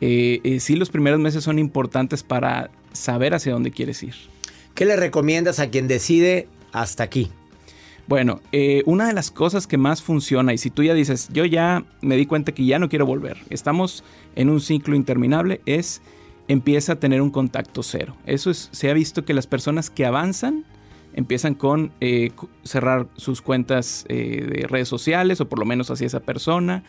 eh, 0.00 0.58
sí 0.60 0.76
los 0.76 0.90
primeros 0.90 1.18
meses 1.18 1.42
son 1.42 1.58
importantes 1.58 2.22
para 2.22 2.70
saber 2.92 3.34
hacia 3.34 3.52
dónde 3.52 3.72
quieres 3.72 4.02
ir. 4.02 4.14
¿Qué 4.74 4.84
le 4.84 4.96
recomiendas 4.96 5.58
a 5.58 5.70
quien 5.70 5.88
decide 5.88 6.46
hasta 6.72 7.02
aquí? 7.02 7.30
Bueno, 8.06 8.40
eh, 8.52 8.82
una 8.84 9.06
de 9.06 9.14
las 9.14 9.30
cosas 9.30 9.66
que 9.66 9.78
más 9.78 10.02
funciona, 10.02 10.52
y 10.52 10.58
si 10.58 10.68
tú 10.68 10.82
ya 10.82 10.92
dices, 10.92 11.30
yo 11.32 11.46
ya 11.46 11.84
me 12.02 12.16
di 12.16 12.26
cuenta 12.26 12.52
que 12.52 12.66
ya 12.66 12.78
no 12.78 12.90
quiero 12.90 13.06
volver, 13.06 13.38
estamos 13.48 14.04
en 14.36 14.50
un 14.50 14.60
ciclo 14.60 14.94
interminable, 14.94 15.62
es 15.64 16.02
empieza 16.46 16.92
a 16.92 16.96
tener 16.96 17.22
un 17.22 17.30
contacto 17.30 17.82
cero. 17.82 18.14
Eso 18.26 18.50
es, 18.50 18.68
se 18.72 18.90
ha 18.90 18.94
visto 18.94 19.24
que 19.24 19.32
las 19.32 19.46
personas 19.46 19.88
que 19.88 20.04
avanzan 20.04 20.64
empiezan 21.14 21.54
con 21.54 21.92
eh, 22.00 22.32
cerrar 22.64 23.06
sus 23.16 23.40
cuentas 23.40 24.04
eh, 24.08 24.46
de 24.46 24.66
redes 24.66 24.88
sociales 24.88 25.40
o 25.40 25.48
por 25.48 25.58
lo 25.58 25.64
menos 25.64 25.90
hacia 25.90 26.06
esa 26.06 26.20
persona, 26.20 26.82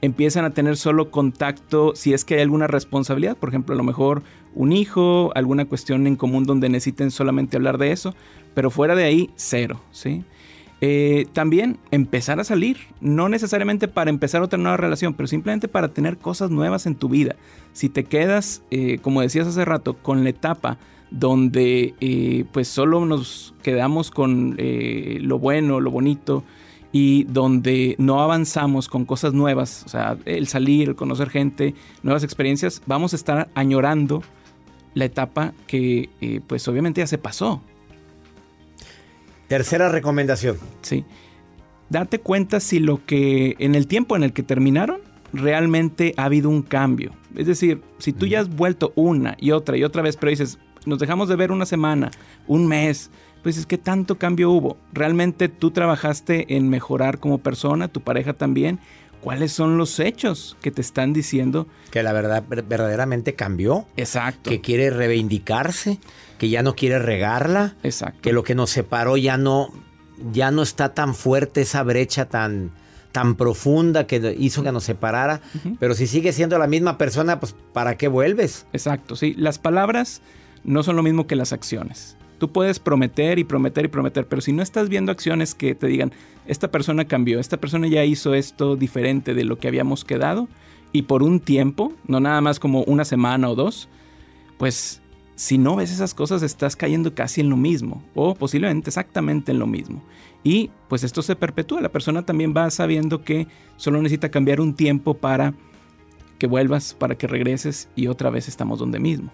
empiezan 0.00 0.44
a 0.44 0.50
tener 0.50 0.76
solo 0.76 1.10
contacto 1.10 1.92
si 1.94 2.12
es 2.12 2.24
que 2.24 2.36
hay 2.36 2.42
alguna 2.42 2.66
responsabilidad, 2.66 3.36
por 3.36 3.48
ejemplo, 3.50 3.74
a 3.74 3.78
lo 3.78 3.84
mejor 3.84 4.22
un 4.54 4.72
hijo, 4.72 5.32
alguna 5.34 5.64
cuestión 5.64 6.06
en 6.06 6.16
común 6.16 6.44
donde 6.44 6.68
necesiten 6.68 7.10
solamente 7.10 7.56
hablar 7.56 7.78
de 7.78 7.92
eso, 7.92 8.14
pero 8.54 8.70
fuera 8.70 8.94
de 8.94 9.04
ahí, 9.04 9.30
cero, 9.36 9.80
¿sí? 9.90 10.24
Eh, 10.84 11.26
también 11.32 11.78
empezar 11.92 12.40
a 12.40 12.44
salir, 12.44 12.78
no 13.00 13.28
necesariamente 13.28 13.86
para 13.86 14.10
empezar 14.10 14.42
otra 14.42 14.58
nueva 14.58 14.76
relación, 14.76 15.14
pero 15.14 15.28
simplemente 15.28 15.68
para 15.68 15.88
tener 15.88 16.18
cosas 16.18 16.50
nuevas 16.50 16.86
en 16.86 16.96
tu 16.96 17.08
vida. 17.08 17.36
Si 17.72 17.88
te 17.88 18.02
quedas, 18.02 18.62
como 19.00 19.20
decías 19.20 19.46
hace 19.46 19.64
rato, 19.64 19.94
con 19.94 20.24
la 20.24 20.30
etapa 20.30 20.78
donde 21.12 21.94
eh, 22.00 22.44
pues 22.52 22.68
solo 22.68 23.04
nos 23.06 23.54
quedamos 23.62 24.10
con 24.10 24.56
lo 24.58 25.38
bueno, 25.38 25.80
lo 25.80 25.90
bonito, 25.90 26.44
y 26.92 27.24
donde 27.24 27.96
no 27.98 28.22
avanzamos 28.22 28.88
con 28.88 29.06
cosas 29.06 29.32
nuevas, 29.32 29.82
o 29.86 29.88
sea, 29.88 30.18
el 30.26 30.46
salir, 30.46 30.90
el 30.90 30.94
conocer 30.94 31.30
gente, 31.30 31.74
nuevas 32.02 32.22
experiencias, 32.22 32.82
vamos 32.86 33.14
a 33.14 33.16
estar 33.16 33.48
añorando 33.54 34.22
la 34.94 35.06
etapa 35.06 35.54
que 35.66 36.10
eh, 36.20 36.40
pues 36.46 36.68
obviamente 36.68 37.00
ya 37.00 37.06
se 37.06 37.16
pasó. 37.16 37.62
Tercera 39.48 39.88
recomendación. 39.88 40.58
Sí. 40.82 41.04
Date 41.88 42.20
cuenta 42.20 42.60
si 42.60 42.78
lo 42.78 43.04
que 43.04 43.56
en 43.58 43.74
el 43.74 43.86
tiempo 43.86 44.14
en 44.16 44.22
el 44.22 44.34
que 44.34 44.42
terminaron 44.42 45.00
realmente 45.32 46.12
ha 46.18 46.24
habido 46.24 46.50
un 46.50 46.62
cambio. 46.62 47.12
Es 47.34 47.46
decir, 47.46 47.82
si 47.98 48.12
tú 48.12 48.26
ya 48.26 48.40
has 48.40 48.54
vuelto 48.54 48.92
una 48.96 49.36
y 49.40 49.52
otra 49.52 49.78
y 49.78 49.84
otra 49.84 50.02
vez, 50.02 50.16
pero 50.16 50.30
dices, 50.30 50.58
nos 50.86 50.98
dejamos 50.98 51.28
de 51.28 51.36
ver 51.36 51.52
una 51.52 51.66
semana, 51.66 52.10
un 52.46 52.66
mes, 52.66 53.10
pues 53.42 53.58
es 53.58 53.66
que 53.66 53.78
tanto 53.78 54.18
cambio 54.18 54.50
hubo. 54.50 54.76
¿Realmente 54.92 55.48
tú 55.48 55.70
trabajaste 55.70 56.56
en 56.56 56.68
mejorar 56.68 57.18
como 57.18 57.38
persona, 57.38 57.88
tu 57.88 58.00
pareja 58.00 58.32
también? 58.32 58.78
¿Cuáles 59.20 59.52
son 59.52 59.78
los 59.78 60.00
hechos 60.00 60.56
que 60.60 60.72
te 60.72 60.80
están 60.80 61.12
diciendo? 61.12 61.68
Que 61.90 62.02
la 62.02 62.12
verdad 62.12 62.42
verdaderamente 62.48 63.34
cambió. 63.34 63.86
Exacto. 63.96 64.50
Que 64.50 64.60
quiere 64.60 64.90
reivindicarse, 64.90 66.00
que 66.38 66.48
ya 66.48 66.62
no 66.64 66.74
quiere 66.74 66.98
regarla. 66.98 67.76
Exacto. 67.84 68.20
Que 68.20 68.32
lo 68.32 68.42
que 68.42 68.56
nos 68.56 68.70
separó 68.70 69.16
ya 69.16 69.36
no, 69.36 69.68
ya 70.32 70.50
no 70.50 70.62
está 70.62 70.92
tan 70.92 71.14
fuerte 71.14 71.60
esa 71.60 71.84
brecha 71.84 72.24
tan, 72.24 72.72
tan 73.12 73.36
profunda 73.36 74.08
que 74.08 74.36
hizo 74.38 74.64
que 74.64 74.72
nos 74.72 74.82
separara. 74.82 75.40
Pero 75.78 75.94
si 75.94 76.08
sigue 76.08 76.32
siendo 76.32 76.58
la 76.58 76.66
misma 76.66 76.98
persona, 76.98 77.38
pues 77.38 77.54
¿para 77.72 77.96
qué 77.96 78.08
vuelves? 78.08 78.66
Exacto, 78.72 79.14
sí. 79.14 79.34
Las 79.36 79.60
palabras 79.60 80.20
no 80.64 80.82
son 80.82 80.96
lo 80.96 81.02
mismo 81.02 81.26
que 81.26 81.36
las 81.36 81.52
acciones. 81.52 82.16
Tú 82.38 82.50
puedes 82.50 82.80
prometer 82.80 83.38
y 83.38 83.44
prometer 83.44 83.84
y 83.84 83.88
prometer, 83.88 84.26
pero 84.26 84.42
si 84.42 84.52
no 84.52 84.62
estás 84.62 84.88
viendo 84.88 85.12
acciones 85.12 85.54
que 85.54 85.74
te 85.74 85.86
digan, 85.86 86.12
esta 86.46 86.70
persona 86.70 87.04
cambió, 87.04 87.38
esta 87.38 87.56
persona 87.56 87.86
ya 87.86 88.04
hizo 88.04 88.34
esto 88.34 88.74
diferente 88.74 89.34
de 89.34 89.44
lo 89.44 89.58
que 89.58 89.68
habíamos 89.68 90.04
quedado, 90.04 90.48
y 90.92 91.02
por 91.02 91.22
un 91.22 91.40
tiempo, 91.40 91.92
no 92.06 92.20
nada 92.20 92.40
más 92.40 92.58
como 92.58 92.82
una 92.84 93.04
semana 93.04 93.48
o 93.48 93.54
dos, 93.54 93.88
pues 94.58 95.00
si 95.36 95.56
no 95.56 95.76
ves 95.76 95.92
esas 95.92 96.14
cosas 96.14 96.42
estás 96.42 96.76
cayendo 96.76 97.14
casi 97.14 97.40
en 97.40 97.48
lo 97.48 97.56
mismo, 97.56 98.02
o 98.14 98.34
posiblemente 98.34 98.90
exactamente 98.90 99.52
en 99.52 99.58
lo 99.58 99.66
mismo. 99.66 100.02
Y 100.44 100.70
pues 100.88 101.04
esto 101.04 101.22
se 101.22 101.36
perpetúa, 101.36 101.80
la 101.80 101.90
persona 101.90 102.26
también 102.26 102.52
va 102.56 102.70
sabiendo 102.70 103.22
que 103.22 103.46
solo 103.76 104.02
necesita 104.02 104.30
cambiar 104.30 104.60
un 104.60 104.74
tiempo 104.74 105.14
para 105.14 105.54
que 106.38 106.46
vuelvas, 106.46 106.94
para 106.94 107.16
que 107.16 107.28
regreses 107.28 107.88
y 107.94 108.08
otra 108.08 108.30
vez 108.30 108.48
estamos 108.48 108.78
donde 108.80 108.98
mismo. 108.98 109.32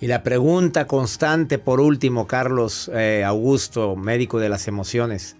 Y 0.00 0.06
la 0.06 0.22
pregunta 0.22 0.86
constante, 0.86 1.58
por 1.58 1.80
último, 1.80 2.26
Carlos 2.26 2.90
eh, 2.94 3.22
Augusto, 3.24 3.96
médico 3.96 4.38
de 4.38 4.48
las 4.48 4.66
emociones. 4.66 5.36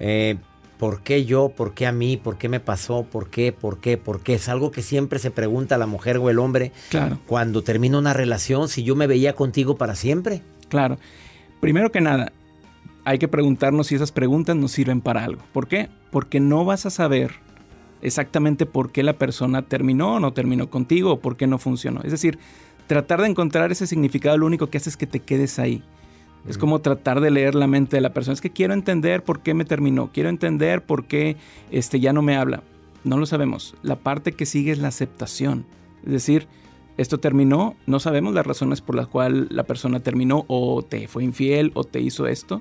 Eh, 0.00 0.36
¿Por 0.78 1.02
qué 1.02 1.24
yo? 1.24 1.50
¿Por 1.50 1.74
qué 1.74 1.86
a 1.86 1.92
mí? 1.92 2.16
¿Por 2.16 2.36
qué 2.36 2.48
me 2.48 2.60
pasó? 2.60 3.04
¿Por 3.04 3.28
qué? 3.28 3.52
¿Por 3.52 3.78
qué? 3.78 3.96
¿Por 3.96 4.20
qué? 4.20 4.34
Es 4.34 4.48
algo 4.48 4.70
que 4.70 4.82
siempre 4.82 5.18
se 5.18 5.30
pregunta 5.30 5.78
la 5.78 5.86
mujer 5.86 6.18
o 6.18 6.30
el 6.30 6.38
hombre 6.38 6.72
claro. 6.88 7.18
cuando 7.26 7.62
termina 7.62 7.98
una 7.98 8.12
relación, 8.12 8.68
si 8.68 8.82
yo 8.82 8.96
me 8.96 9.06
veía 9.06 9.34
contigo 9.34 9.76
para 9.76 9.94
siempre. 9.94 10.42
Claro. 10.68 10.98
Primero 11.60 11.92
que 11.92 12.00
nada, 12.00 12.32
hay 13.04 13.18
que 13.18 13.28
preguntarnos 13.28 13.86
si 13.86 13.94
esas 13.94 14.12
preguntas 14.12 14.56
nos 14.56 14.72
sirven 14.72 15.00
para 15.00 15.24
algo. 15.24 15.42
¿Por 15.52 15.68
qué? 15.68 15.90
Porque 16.10 16.40
no 16.40 16.64
vas 16.64 16.86
a 16.86 16.90
saber 16.90 17.32
exactamente 18.02 18.66
por 18.66 18.92
qué 18.92 19.02
la 19.02 19.14
persona 19.14 19.62
terminó 19.62 20.14
o 20.14 20.20
no 20.20 20.32
terminó 20.32 20.68
contigo 20.70 21.12
o 21.12 21.20
por 21.20 21.36
qué 21.36 21.46
no 21.46 21.58
funcionó. 21.58 22.02
Es 22.02 22.10
decir, 22.10 22.38
tratar 22.86 23.20
de 23.20 23.28
encontrar 23.28 23.72
ese 23.72 23.86
significado 23.86 24.36
lo 24.38 24.46
único 24.46 24.68
que 24.68 24.78
hace 24.78 24.90
es 24.90 24.96
que 24.96 25.06
te 25.06 25.20
quedes 25.20 25.58
ahí. 25.58 25.82
Es 26.46 26.58
como 26.58 26.80
tratar 26.80 27.20
de 27.20 27.30
leer 27.30 27.54
la 27.54 27.66
mente 27.66 27.96
de 27.96 28.02
la 28.02 28.12
persona. 28.12 28.34
Es 28.34 28.40
que 28.40 28.50
quiero 28.50 28.74
entender 28.74 29.24
por 29.24 29.40
qué 29.40 29.54
me 29.54 29.64
terminó. 29.64 30.10
Quiero 30.12 30.28
entender 30.28 30.84
por 30.84 31.06
qué 31.06 31.36
este, 31.70 32.00
ya 32.00 32.12
no 32.12 32.20
me 32.20 32.36
habla. 32.36 32.62
No 33.02 33.16
lo 33.16 33.24
sabemos. 33.24 33.74
La 33.82 33.96
parte 33.96 34.32
que 34.32 34.44
sigue 34.44 34.72
es 34.72 34.78
la 34.78 34.88
aceptación. 34.88 35.64
Es 36.04 36.12
decir, 36.12 36.46
esto 36.98 37.18
terminó. 37.18 37.76
No 37.86 37.98
sabemos 37.98 38.34
las 38.34 38.46
razones 38.46 38.82
por 38.82 38.94
las 38.94 39.08
cuales 39.08 39.50
la 39.50 39.64
persona 39.64 40.00
terminó 40.00 40.44
o 40.48 40.82
te 40.82 41.08
fue 41.08 41.24
infiel 41.24 41.72
o 41.74 41.84
te 41.84 42.00
hizo 42.00 42.26
esto. 42.26 42.60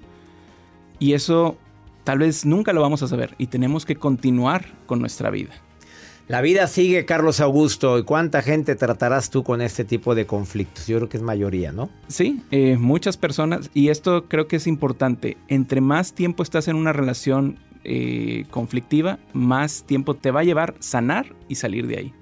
Y 1.00 1.14
eso 1.14 1.58
tal 2.06 2.20
vez 2.20 2.46
nunca 2.46 2.72
lo 2.72 2.82
vamos 2.82 3.04
a 3.04 3.10
saber. 3.10 3.36
Y 3.38 3.48
tenemos 3.48 3.86
que 3.86 3.98
continuar 3.98 4.66
con 4.86 5.00
nuestra 5.00 5.30
vida. 5.30 5.52
La 6.28 6.40
vida 6.42 6.68
sigue, 6.68 7.06
Carlos 7.06 7.42
Augusto. 7.42 8.00
¿Y 8.00 8.04
cuánta 8.04 8.42
gente 8.42 8.76
tratarás 8.76 9.30
tú 9.30 9.44
con 9.44 9.62
este 9.62 9.84
tipo 9.84 10.16
de 10.16 10.26
conflictos? 10.26 10.88
Yo 10.88 10.98
creo 10.98 11.10
que 11.10 11.18
es 11.18 11.24
mayoría, 11.24 11.74
¿no? 11.74 11.90
Sí, 12.08 12.42
eh, 12.52 12.78
muchas 12.78 13.18
personas, 13.18 13.70
y 13.74 13.90
esto 13.90 14.30
creo 14.30 14.48
que 14.48 14.56
es 14.56 14.68
importante, 14.68 15.38
entre 15.50 15.82
más 15.82 16.14
tiempo 16.14 16.42
estás 16.42 16.70
en 16.70 16.78
una 16.78 16.94
relación 16.94 17.60
eh, 17.84 18.46
conflictiva, 18.50 19.20
más 19.34 19.84
tiempo 19.84 20.14
te 20.16 20.32
va 20.32 20.40
a 20.40 20.44
llevar 20.46 20.76
sanar 20.80 21.36
y 21.50 21.56
salir 21.56 21.88
de 21.88 21.98
ahí. 21.98 22.14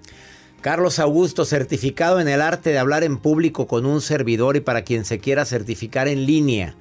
Carlos 0.62 0.98
Augusto, 1.00 1.46
certificado 1.46 2.20
en 2.20 2.28
el 2.28 2.42
arte 2.42 2.72
de 2.72 2.80
hablar 2.80 3.04
en 3.04 3.18
público 3.18 3.68
con 3.68 3.86
un 3.86 4.02
servidor 4.02 4.56
y 4.56 4.62
para 4.62 4.84
quien 4.84 5.06
se 5.06 5.20
quiera 5.20 5.46
certificar 5.46 6.08
en 6.08 6.26
línea. 6.26 6.76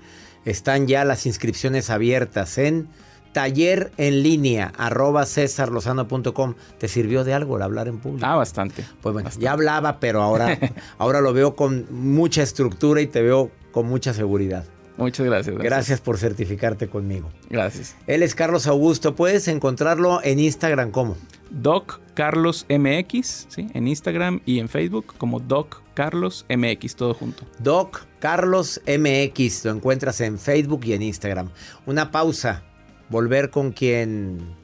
Están 0.47 0.87
ya 0.87 1.05
las 1.05 1.27
inscripciones 1.27 1.91
abiertas 1.91 2.57
en 2.57 2.89
taller 3.33 3.93
en 3.97 4.23
línea 4.23 4.73
arroba 4.77 5.27
cesarlozano.com. 5.27 6.55
¿Te 6.79 6.89
sirvió 6.89 7.25
de 7.25 7.35
algo 7.35 7.57
el 7.57 7.63
hablar 7.63 7.89
en 7.89 7.99
público? 7.99 8.27
Ah, 8.27 8.37
bastante. 8.37 8.85
Pues 9.01 9.13
bueno, 9.13 9.31
ya 9.39 9.53
hablaba, 9.53 10.01
pero 10.01 10.23
ahora, 10.23 10.59
ahora 10.99 11.21
lo 11.21 11.33
veo 11.33 11.55
con 11.55 11.87
mucha 11.91 12.43
estructura 12.43 13.01
y 13.01 13.07
te 13.07 13.23
veo 13.23 13.51
con 13.73 13.87
mucha 13.87 14.13
seguridad. 14.13 14.65
Muchas 14.97 15.25
gracias, 15.25 15.55
gracias. 15.55 15.73
Gracias 15.73 16.01
por 16.01 16.19
certificarte 16.19 16.89
conmigo. 16.89 17.31
Gracias. 17.49 17.97
Él 18.07 18.23
es 18.23 18.35
Carlos 18.35 18.67
Augusto. 18.67 19.15
Puedes 19.15 19.49
encontrarlo 19.49 20.21
en 20.23 20.39
Instagram 20.39 20.91
como 20.91 21.17
Doc 21.51 22.01
Carlos 22.15 22.67
MX, 22.69 23.47
¿sí? 23.49 23.69
En 23.73 23.89
Instagram 23.89 24.41
y 24.45 24.59
en 24.59 24.69
Facebook 24.69 25.15
como 25.17 25.41
Doc 25.41 25.83
Carlos 25.95 26.45
MX, 26.51 26.97
todo 26.97 27.15
junto. 27.15 27.45
Doc 27.59 28.07
Carlos 28.19 28.81
MX, 28.87 29.65
lo 29.65 29.73
encuentras 29.73 30.21
en 30.21 30.39
Facebook 30.39 30.83
y 30.85 30.93
en 30.93 31.03
Instagram. 31.03 31.51
Una 31.87 32.11
pausa. 32.11 32.63
Volver 33.11 33.51
con 33.51 33.73
quien 33.73 34.55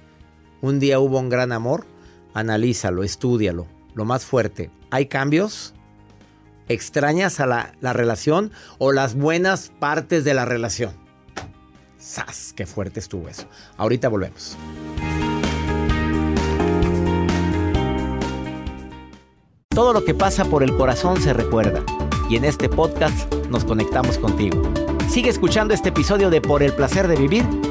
un 0.60 0.78
día 0.78 1.00
hubo 1.00 1.18
un 1.18 1.28
gran 1.28 1.50
amor. 1.50 1.84
Analízalo, 2.32 3.02
estúdialo. 3.02 3.66
Lo 3.94 4.04
más 4.04 4.24
fuerte. 4.24 4.70
¿Hay 4.90 5.06
cambios? 5.06 5.74
¿Extrañas 6.68 7.40
a 7.40 7.46
la, 7.46 7.72
la 7.80 7.92
relación 7.92 8.52
o 8.78 8.92
las 8.92 9.16
buenas 9.16 9.72
partes 9.80 10.22
de 10.22 10.34
la 10.34 10.44
relación? 10.44 10.92
¡Sas! 11.98 12.52
¡Qué 12.54 12.66
fuerte 12.66 13.00
estuvo 13.00 13.28
eso! 13.28 13.48
Ahorita 13.78 14.08
volvemos. 14.08 14.56
Todo 19.70 19.92
lo 19.92 20.04
que 20.04 20.14
pasa 20.14 20.44
por 20.44 20.62
el 20.62 20.76
corazón 20.76 21.20
se 21.20 21.32
recuerda. 21.32 21.84
Y 22.30 22.36
en 22.36 22.44
este 22.44 22.68
podcast 22.68 23.32
nos 23.50 23.64
conectamos 23.64 24.18
contigo. 24.18 24.62
Sigue 25.08 25.30
escuchando 25.30 25.74
este 25.74 25.88
episodio 25.88 26.30
de 26.30 26.40
Por 26.40 26.62
el 26.62 26.72
placer 26.72 27.08
de 27.08 27.16
vivir 27.16 27.44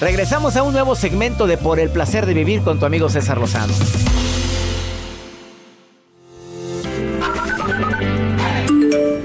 Regresamos 0.00 0.56
a 0.56 0.62
un 0.62 0.72
nuevo 0.72 0.94
segmento 0.94 1.46
de 1.46 1.58
Por 1.58 1.78
el 1.78 1.90
placer 1.90 2.24
de 2.24 2.32
vivir 2.32 2.62
con 2.62 2.80
tu 2.80 2.86
amigo 2.86 3.10
César 3.10 3.36
Lozano. 3.36 3.74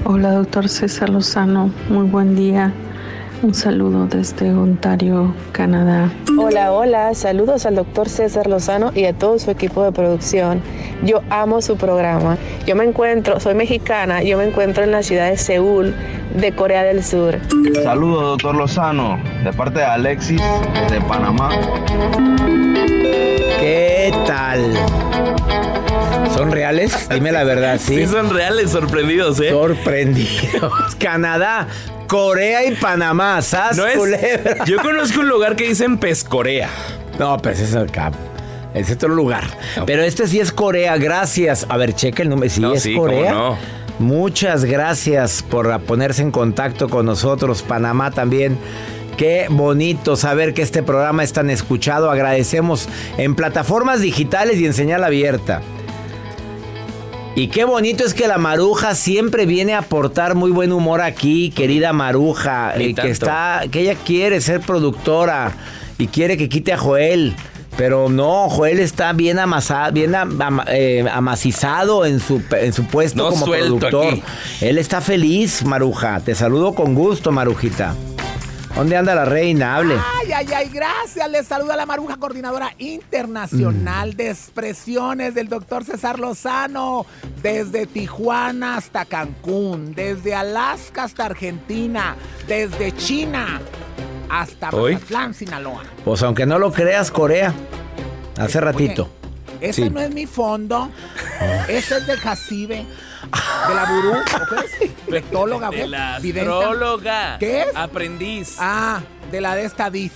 Hola, 0.04 0.32
doctor 0.32 0.68
César 0.68 1.08
Lozano. 1.08 1.72
Muy 1.88 2.04
buen 2.04 2.36
día. 2.36 2.74
Un 3.42 3.54
saludo 3.54 4.06
desde 4.06 4.50
Ontario, 4.52 5.34
Canadá. 5.52 6.10
Hola, 6.38 6.72
hola. 6.72 7.14
Saludos 7.14 7.66
al 7.66 7.76
doctor 7.76 8.08
César 8.08 8.46
Lozano 8.46 8.92
y 8.94 9.04
a 9.04 9.12
todo 9.12 9.38
su 9.38 9.50
equipo 9.50 9.84
de 9.84 9.92
producción. 9.92 10.62
Yo 11.04 11.20
amo 11.28 11.60
su 11.60 11.76
programa. 11.76 12.38
Yo 12.66 12.74
me 12.76 12.84
encuentro, 12.84 13.38
soy 13.38 13.54
mexicana, 13.54 14.22
yo 14.22 14.38
me 14.38 14.44
encuentro 14.44 14.84
en 14.84 14.90
la 14.90 15.02
ciudad 15.02 15.28
de 15.28 15.36
Seúl, 15.36 15.94
de 16.34 16.52
Corea 16.54 16.82
del 16.82 17.04
Sur. 17.04 17.38
Saludos, 17.82 18.22
doctor 18.22 18.56
Lozano, 18.56 19.18
de 19.44 19.52
parte 19.52 19.80
de 19.80 19.84
Alexis, 19.84 20.40
de 20.90 21.00
Panamá. 21.02 21.50
¿Qué 23.60 24.12
tal? 24.26 24.72
¿Son 26.34 26.50
reales? 26.50 27.08
Dime 27.10 27.32
la 27.32 27.44
verdad, 27.44 27.78
sí. 27.78 27.96
Sí, 27.96 28.06
son 28.06 28.30
reales, 28.30 28.70
sorprendidos, 28.70 29.40
¿eh? 29.40 29.50
Sorprendidos. 29.50 30.94
Canadá, 30.98 31.66
Corea 32.06 32.64
y 32.64 32.74
Panamá. 32.76 33.40
¿Sas, 33.42 33.76
No 33.76 33.86
es- 33.86 33.96
culebra? 33.96 34.64
Yo 34.64 34.78
conozco 34.82 35.20
un 35.20 35.28
lugar 35.28 35.56
que 35.56 35.68
dicen 35.68 35.98
Pescorea. 35.98 36.68
No, 37.18 37.36
pues 37.38 37.60
es 37.60 37.74
acá. 37.74 38.12
Es 38.74 38.90
otro 38.90 39.08
lugar. 39.08 39.44
Pero 39.86 40.02
este 40.02 40.26
sí 40.28 40.38
es 40.38 40.52
Corea, 40.52 40.96
gracias. 40.98 41.66
A 41.68 41.76
ver, 41.76 41.94
checa 41.94 42.22
el 42.22 42.28
número. 42.28 42.52
Sí, 42.52 42.60
No, 42.60 42.74
es 42.74 42.82
sí, 42.82 42.94
cómo 42.94 43.06
Corea. 43.06 43.32
no. 43.32 43.58
Muchas 43.98 44.64
gracias 44.66 45.42
por 45.42 45.80
ponerse 45.80 46.20
en 46.20 46.30
contacto 46.30 46.88
con 46.90 47.06
nosotros. 47.06 47.62
Panamá 47.62 48.10
también. 48.10 48.58
Qué 49.16 49.46
bonito 49.48 50.14
saber 50.16 50.52
que 50.52 50.60
este 50.60 50.82
programa 50.82 51.24
es 51.24 51.32
tan 51.32 51.48
escuchado. 51.48 52.10
Agradecemos 52.10 52.86
en 53.16 53.34
plataformas 53.34 54.02
digitales 54.02 54.58
y 54.58 54.66
en 54.66 54.74
señal 54.74 55.02
abierta. 55.04 55.62
Y 57.36 57.48
qué 57.48 57.64
bonito 57.64 58.02
es 58.02 58.14
que 58.14 58.28
la 58.28 58.38
Maruja 58.38 58.94
siempre 58.94 59.44
viene 59.44 59.74
a 59.74 59.80
aportar 59.80 60.34
muy 60.34 60.50
buen 60.50 60.72
humor 60.72 61.02
aquí, 61.02 61.50
querida 61.50 61.92
Maruja, 61.92 62.72
eh, 62.78 62.94
que 62.94 63.10
está, 63.10 63.64
que 63.70 63.80
ella 63.80 63.94
quiere 63.94 64.40
ser 64.40 64.62
productora 64.62 65.52
y 65.98 66.06
quiere 66.06 66.38
que 66.38 66.48
quite 66.48 66.72
a 66.72 66.78
Joel. 66.78 67.36
Pero 67.76 68.08
no, 68.08 68.48
Joel 68.48 68.78
está 68.80 69.12
bien 69.12 69.38
amasado, 69.38 69.92
bien 69.92 70.14
eh, 70.68 71.04
amacizado 71.12 72.06
en 72.06 72.20
su, 72.20 72.40
en 72.58 72.72
su 72.72 72.84
puesto 72.86 73.24
No 73.24 73.28
como 73.28 73.44
productor. 73.44 74.14
aquí. 74.14 74.22
Él 74.62 74.78
está 74.78 75.02
feliz, 75.02 75.62
Maruja. 75.62 76.20
Te 76.20 76.34
saludo 76.34 76.74
con 76.74 76.94
gusto, 76.94 77.32
Marujita. 77.32 77.94
¿Dónde 78.76 78.94
anda 78.96 79.14
la 79.14 79.24
reina? 79.24 79.76
Hable. 79.76 79.94
Ay, 80.20 80.32
ay, 80.32 80.46
ay, 80.54 80.68
gracias. 80.68 81.30
Les 81.30 81.46
saluda 81.46 81.76
la 81.76 81.86
Maruja, 81.86 82.16
coordinadora 82.18 82.72
internacional 82.76 84.10
Mm. 84.12 84.16
de 84.16 84.30
expresiones 84.30 85.34
del 85.34 85.48
doctor 85.48 85.82
César 85.84 86.18
Lozano. 86.18 87.06
Desde 87.42 87.86
Tijuana 87.86 88.76
hasta 88.76 89.06
Cancún, 89.06 89.94
desde 89.94 90.34
Alaska 90.34 91.04
hasta 91.04 91.24
Argentina, 91.24 92.16
desde 92.46 92.92
China 92.94 93.60
hasta. 94.28 94.70
Mazatlán, 94.70 95.32
Sinaloa. 95.32 95.82
Pues 96.04 96.22
aunque 96.22 96.44
no 96.44 96.58
lo 96.58 96.70
creas, 96.70 97.10
Corea. 97.10 97.54
Hace 98.38 98.60
ratito. 98.60 99.08
Ese 99.62 99.84
Sí. 99.84 99.90
no 99.90 100.00
es 100.00 100.12
mi 100.12 100.26
fondo. 100.26 100.90
Ese 101.66 101.96
es 101.96 102.06
de 102.06 102.16
Jacibe. 102.18 102.84
De 103.68 103.74
la 103.74 103.84
Burú. 103.84 104.12
¿o 104.12 104.24
qué 104.24 104.84
es? 104.86 105.06
Rectóloga, 105.08 105.70
De 105.70 105.86
la 105.88 106.16
astróloga. 106.16 107.36
¿Qué 107.38 107.62
es? 107.62 107.68
Aprendiz. 107.74 108.56
Ah, 108.58 109.00
de 109.30 109.40
la 109.40 109.54
de 109.54 109.64
esta 109.64 109.90
Diz. 109.90 110.12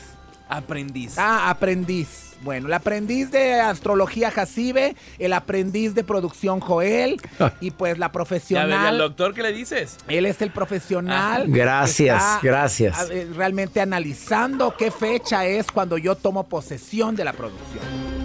Aprendiz. 0.48 1.16
Ah, 1.18 1.48
aprendiz. 1.50 2.26
Bueno, 2.42 2.68
el 2.68 2.72
aprendiz 2.72 3.30
de 3.30 3.60
astrología 3.60 4.30
Jacibe, 4.30 4.96
el 5.18 5.34
aprendiz 5.34 5.94
de 5.94 6.02
producción 6.04 6.58
Joel 6.60 7.20
y 7.60 7.70
pues 7.70 7.98
la 7.98 8.06
Ya 8.06 8.08
ves, 8.08 8.08
al 8.08 8.10
profesional. 8.12 8.98
doctor, 8.98 9.34
¿qué 9.34 9.42
le 9.42 9.52
dices? 9.52 9.98
Él 10.08 10.24
es 10.24 10.40
el 10.40 10.50
profesional. 10.50 11.44
Gracias, 11.48 12.16
Está, 12.22 12.40
gracias. 12.42 13.10
eh, 13.10 13.28
Realmente 13.36 13.80
analizando 13.82 14.74
qué 14.76 14.90
fecha 14.90 15.44
es 15.44 15.66
cuando 15.70 15.98
yo 15.98 16.14
tomo 16.14 16.48
posesión 16.48 17.14
de 17.14 17.24
la 17.24 17.32
producción. 17.34 18.19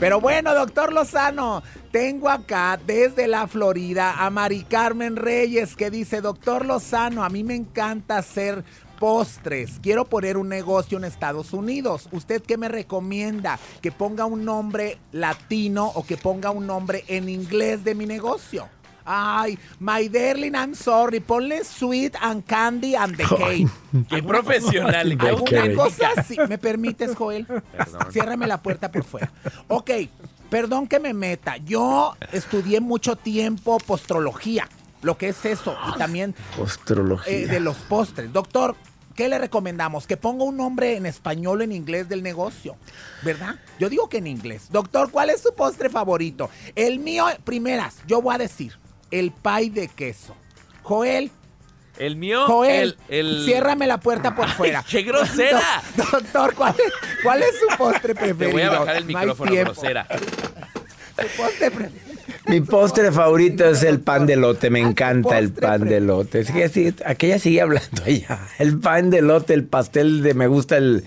Pero 0.00 0.18
bueno, 0.18 0.54
doctor 0.54 0.94
Lozano, 0.94 1.62
tengo 1.92 2.30
acá 2.30 2.80
desde 2.86 3.28
la 3.28 3.46
Florida 3.46 4.14
a 4.24 4.30
Mari 4.30 4.64
Carmen 4.64 5.14
Reyes 5.14 5.76
que 5.76 5.90
dice, 5.90 6.22
doctor 6.22 6.64
Lozano, 6.64 7.22
a 7.22 7.28
mí 7.28 7.44
me 7.44 7.54
encanta 7.54 8.16
hacer 8.16 8.64
postres. 8.98 9.78
Quiero 9.82 10.06
poner 10.06 10.38
un 10.38 10.48
negocio 10.48 10.96
en 10.96 11.04
Estados 11.04 11.52
Unidos. 11.52 12.08
¿Usted 12.12 12.42
qué 12.42 12.56
me 12.56 12.68
recomienda? 12.68 13.58
¿Que 13.82 13.92
ponga 13.92 14.24
un 14.24 14.46
nombre 14.46 14.96
latino 15.12 15.88
o 15.94 16.02
que 16.02 16.16
ponga 16.16 16.50
un 16.50 16.66
nombre 16.66 17.04
en 17.06 17.28
inglés 17.28 17.84
de 17.84 17.94
mi 17.94 18.06
negocio? 18.06 18.70
Ay, 19.12 19.58
my 19.80 20.08
darling, 20.08 20.54
I'm 20.54 20.72
sorry. 20.74 21.18
Ponle 21.18 21.64
sweet 21.64 22.14
and 22.22 22.46
candy 22.46 22.94
and 22.94 23.16
the 23.16 23.24
cake. 23.24 23.66
Qué 24.08 24.22
profesional. 24.22 25.18
qué 25.18 25.28
Alguna 25.28 25.74
cosa 25.74 26.10
así. 26.16 26.36
¿Me 26.48 26.58
permites, 26.58 27.16
Joel? 27.16 27.44
Ciérrame 28.12 28.46
la 28.46 28.62
puerta 28.62 28.92
por 28.92 29.02
fuera. 29.02 29.32
Ok, 29.66 29.90
perdón 30.48 30.86
que 30.86 31.00
me 31.00 31.12
meta. 31.12 31.56
Yo 31.56 32.14
estudié 32.30 32.80
mucho 32.80 33.16
tiempo 33.16 33.78
postrología, 33.78 34.68
lo 35.02 35.18
que 35.18 35.30
es 35.30 35.44
eso, 35.44 35.76
y 35.92 35.98
también 35.98 36.36
Astrología. 36.62 37.32
eh, 37.32 37.46
de 37.48 37.58
los 37.58 37.78
postres. 37.78 38.32
Doctor, 38.32 38.76
¿qué 39.16 39.28
le 39.28 39.40
recomendamos? 39.40 40.06
Que 40.06 40.16
ponga 40.16 40.44
un 40.44 40.56
nombre 40.56 40.96
en 40.96 41.06
español 41.06 41.62
o 41.62 41.64
en 41.64 41.72
inglés 41.72 42.08
del 42.08 42.22
negocio, 42.22 42.76
¿verdad? 43.24 43.56
Yo 43.80 43.88
digo 43.88 44.08
que 44.08 44.18
en 44.18 44.28
inglés. 44.28 44.68
Doctor, 44.70 45.10
¿cuál 45.10 45.30
es 45.30 45.40
su 45.40 45.52
postre 45.52 45.90
favorito? 45.90 46.48
El 46.76 47.00
mío, 47.00 47.26
primeras, 47.42 47.96
yo 48.06 48.22
voy 48.22 48.36
a 48.36 48.38
decir. 48.38 48.78
El 49.10 49.32
pie 49.32 49.70
de 49.70 49.88
queso. 49.88 50.34
Joel, 50.82 51.30
El 51.98 52.16
mío, 52.16 52.46
Joel, 52.46 52.96
el, 53.08 53.26
el... 53.38 53.44
ciérrame 53.44 53.86
la 53.86 54.00
puerta 54.00 54.34
por 54.34 54.48
fuera. 54.48 54.82
¡Qué 54.88 55.02
grosera! 55.02 55.60
Do- 55.96 56.04
doctor, 56.10 56.54
¿cuál 56.54 56.74
es, 56.74 56.92
cuál 57.22 57.42
es 57.42 57.50
su 57.60 57.76
postre 57.76 58.14
Te 58.14 58.20
preferido? 58.34 58.50
voy 58.52 58.62
a 58.62 58.70
bajar 58.78 58.96
el 58.96 59.04
micrófono, 59.04 59.52
grosera. 59.54 60.06
Su 60.10 61.36
postre 61.36 61.70
preferido. 61.70 62.10
Mi 62.46 62.60
postre 62.62 63.12
favorito 63.12 63.68
es 63.68 63.82
el 63.82 64.00
pan 64.00 64.26
de 64.26 64.34
lote, 64.34 64.70
me 64.70 64.80
encanta 64.80 65.38
el 65.38 65.52
pan 65.52 65.84
de 65.84 66.00
lote. 66.00 66.40
Es 66.40 66.50
que 66.50 66.68
sí, 66.68 66.92
aquella 67.04 67.38
sigue 67.38 67.60
hablando 67.60 68.02
allá. 68.06 68.40
El 68.58 68.78
pan 68.80 69.10
de 69.10 69.20
lote, 69.22 69.52
el 69.54 69.64
pastel 69.64 70.22
de 70.22 70.34
me 70.34 70.46
gusta 70.46 70.78
el, 70.78 71.04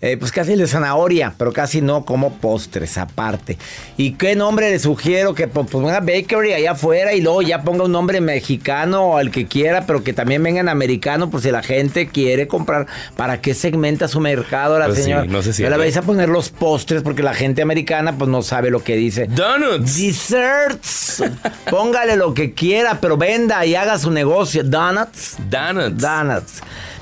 eh, 0.00 0.16
pues 0.18 0.32
casi 0.32 0.54
de 0.54 0.66
zanahoria, 0.66 1.34
pero 1.38 1.52
casi 1.52 1.80
no 1.80 2.04
como 2.04 2.34
postres 2.34 2.98
aparte. 2.98 3.58
¿Y 3.96 4.12
qué 4.12 4.34
nombre 4.36 4.70
le 4.70 4.78
sugiero? 4.78 5.34
Que 5.34 5.48
pues 5.48 5.72
una 5.74 6.00
bakery 6.00 6.52
allá 6.52 6.72
afuera 6.72 7.12
y 7.14 7.20
luego 7.20 7.42
ya 7.42 7.62
ponga 7.62 7.84
un 7.84 7.92
nombre 7.92 8.20
mexicano 8.20 9.02
o 9.04 9.16
al 9.16 9.30
que 9.30 9.46
quiera, 9.46 9.86
pero 9.86 10.02
que 10.04 10.12
también 10.12 10.42
vengan 10.42 10.68
americano, 10.68 11.30
por 11.30 11.40
si 11.40 11.50
la 11.50 11.62
gente 11.62 12.08
quiere 12.08 12.46
comprar. 12.48 12.86
¿Para 13.16 13.40
qué 13.40 13.54
segmenta 13.54 14.08
su 14.08 14.20
mercado 14.20 14.78
la 14.78 14.86
Pues 14.86 14.98
sí, 14.98 15.04
señora? 15.04 15.24
no 15.24 15.42
se 15.42 15.48
Ya 15.50 15.54
cierra. 15.54 15.70
le 15.76 15.78
vais 15.84 15.96
a 15.96 16.02
poner 16.02 16.28
los 16.28 16.50
postres 16.50 17.02
porque 17.02 17.22
la 17.22 17.34
gente 17.34 17.62
americana 17.62 18.16
pues 18.16 18.28
no 18.30 18.42
sabe 18.42 18.70
lo 18.70 18.82
que 18.82 18.96
dice. 18.96 19.26
Donuts. 19.26 19.96
Desserts. 19.96 21.22
Póngale 21.70 22.16
lo 22.16 22.34
que 22.34 22.52
quiera, 22.52 22.98
pero 23.00 23.16
venda 23.16 23.64
y 23.64 23.74
haga 23.74 23.98
su 23.98 24.10
negocio. 24.10 24.62
Donuts. 24.64 25.36
Donuts. 25.48 25.98
Donuts. 26.02 26.52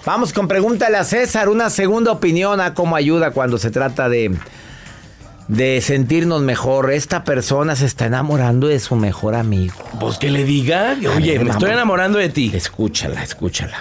Vamos 0.05 0.33
con 0.33 0.49
pregúntale 0.49 0.97
a 0.97 1.05
César 1.05 1.49
una 1.49 1.71
segunda 1.71 2.11
opinión 2.11 2.61
a 2.61 2.75
cómo 2.75 2.97
ayuda 2.97 3.31
cuando 3.31 3.57
se 3.59 3.71
trata 3.71 4.09
de 4.09 4.37
de 5.47 5.81
sentirnos 5.81 6.43
mejor. 6.43 6.91
Esta 6.91 7.23
persona 7.25 7.77
se 7.77 7.87
está 7.87 8.07
enamorando 8.07 8.67
de 8.67 8.81
su 8.81 8.97
mejor 8.97 9.35
amigo. 9.35 9.75
Pues 10.01 10.19
que 10.19 10.31
le 10.31 10.45
diga, 10.45 10.97
oye, 11.15 11.39
ver, 11.39 11.45
me 11.45 11.51
estoy 11.51 11.71
enamorando 11.71 12.19
de 12.19 12.31
ti. 12.31 12.51
Escúchala, 12.53 13.23
escúchala. 13.23 13.81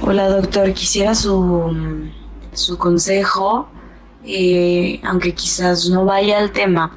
Hola 0.00 0.28
doctor, 0.28 0.72
quisiera 0.72 1.14
su, 1.14 2.08
su 2.54 2.78
consejo, 2.78 3.68
eh, 4.24 5.00
aunque 5.04 5.34
quizás 5.34 5.90
no 5.90 6.06
vaya 6.06 6.38
al 6.38 6.50
tema, 6.52 6.96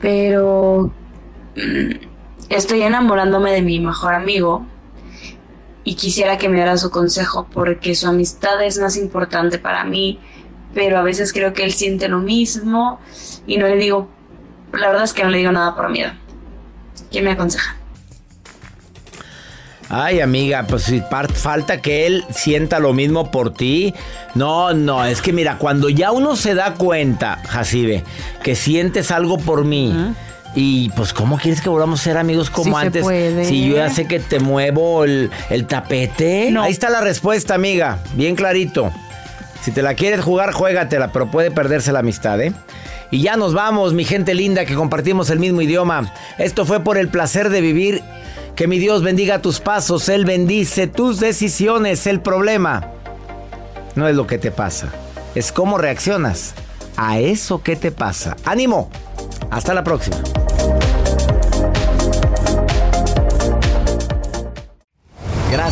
pero 0.00 0.92
mm, 1.56 1.90
estoy 2.48 2.82
enamorándome 2.82 3.50
de 3.50 3.62
mi 3.62 3.80
mejor 3.80 4.14
amigo 4.14 4.64
y 5.86 5.94
quisiera 5.94 6.36
que 6.36 6.48
me 6.48 6.56
diera 6.56 6.76
su 6.76 6.90
consejo 6.90 7.46
porque 7.52 7.94
su 7.94 8.08
amistad 8.08 8.60
es 8.64 8.76
más 8.80 8.96
importante 8.96 9.56
para 9.60 9.84
mí, 9.84 10.18
pero 10.74 10.98
a 10.98 11.02
veces 11.02 11.32
creo 11.32 11.52
que 11.52 11.62
él 11.62 11.72
siente 11.72 12.08
lo 12.08 12.18
mismo 12.18 12.98
y 13.46 13.56
no 13.56 13.68
le 13.68 13.76
digo, 13.76 14.08
la 14.72 14.88
verdad 14.88 15.04
es 15.04 15.12
que 15.12 15.22
no 15.22 15.30
le 15.30 15.38
digo 15.38 15.52
nada 15.52 15.76
por 15.76 15.88
miedo. 15.88 16.10
¿Qué 17.12 17.22
me 17.22 17.30
aconseja? 17.30 17.76
Ay, 19.88 20.18
amiga, 20.18 20.66
pues 20.68 20.82
si 20.82 21.00
falta 21.34 21.80
que 21.80 22.08
él 22.08 22.24
sienta 22.30 22.80
lo 22.80 22.92
mismo 22.92 23.30
por 23.30 23.54
ti. 23.54 23.94
No, 24.34 24.74
no, 24.74 25.04
es 25.04 25.22
que 25.22 25.32
mira, 25.32 25.56
cuando 25.58 25.88
ya 25.88 26.10
uno 26.10 26.34
se 26.34 26.56
da 26.56 26.74
cuenta, 26.74 27.40
Jacibe, 27.46 28.02
que 28.42 28.56
sientes 28.56 29.12
algo 29.12 29.38
por 29.38 29.64
mí. 29.64 29.94
Y 30.58 30.88
pues, 30.96 31.12
¿cómo 31.12 31.36
quieres 31.36 31.60
que 31.60 31.68
volvamos 31.68 32.00
a 32.00 32.04
ser 32.04 32.16
amigos 32.16 32.48
como 32.48 32.80
Sí 32.80 32.86
antes? 32.86 33.06
Si 33.46 33.68
yo 33.68 33.76
ya 33.76 33.90
sé 33.90 34.08
que 34.08 34.18
te 34.20 34.40
muevo 34.40 35.04
el, 35.04 35.30
el 35.50 35.66
tapete. 35.66 36.52
Ahí 36.58 36.72
está 36.72 36.88
la 36.88 37.02
respuesta, 37.02 37.54
amiga. 37.54 37.98
Bien 38.14 38.34
clarito. 38.34 38.90
Si 39.62 39.70
te 39.70 39.82
la 39.82 39.94
quieres 39.94 40.24
jugar, 40.24 40.52
juégatela, 40.52 41.12
pero 41.12 41.30
puede 41.30 41.50
perderse 41.50 41.92
la 41.92 41.98
amistad, 41.98 42.40
¿eh? 42.40 42.54
Y 43.10 43.20
ya 43.20 43.36
nos 43.36 43.52
vamos, 43.52 43.92
mi 43.92 44.04
gente 44.04 44.32
linda, 44.34 44.64
que 44.64 44.74
compartimos 44.74 45.28
el 45.28 45.38
mismo 45.38 45.60
idioma. 45.60 46.12
Esto 46.38 46.64
fue 46.64 46.80
por 46.80 46.96
el 46.96 47.08
placer 47.08 47.50
de 47.50 47.60
vivir. 47.60 48.02
Que 48.54 48.66
mi 48.66 48.78
Dios 48.78 49.02
bendiga 49.02 49.42
tus 49.42 49.60
pasos, 49.60 50.08
Él 50.08 50.24
bendice 50.24 50.86
tus 50.86 51.20
decisiones. 51.20 52.06
El 52.06 52.20
problema 52.20 52.92
no 53.94 54.08
es 54.08 54.16
lo 54.16 54.26
que 54.26 54.38
te 54.38 54.50
pasa, 54.50 54.88
es 55.34 55.52
cómo 55.52 55.76
reaccionas 55.76 56.54
a 56.96 57.18
eso 57.18 57.62
que 57.62 57.76
te 57.76 57.92
pasa. 57.92 58.34
¡Ánimo! 58.46 58.88
Hasta 59.50 59.74
la 59.74 59.84
próxima. 59.84 60.16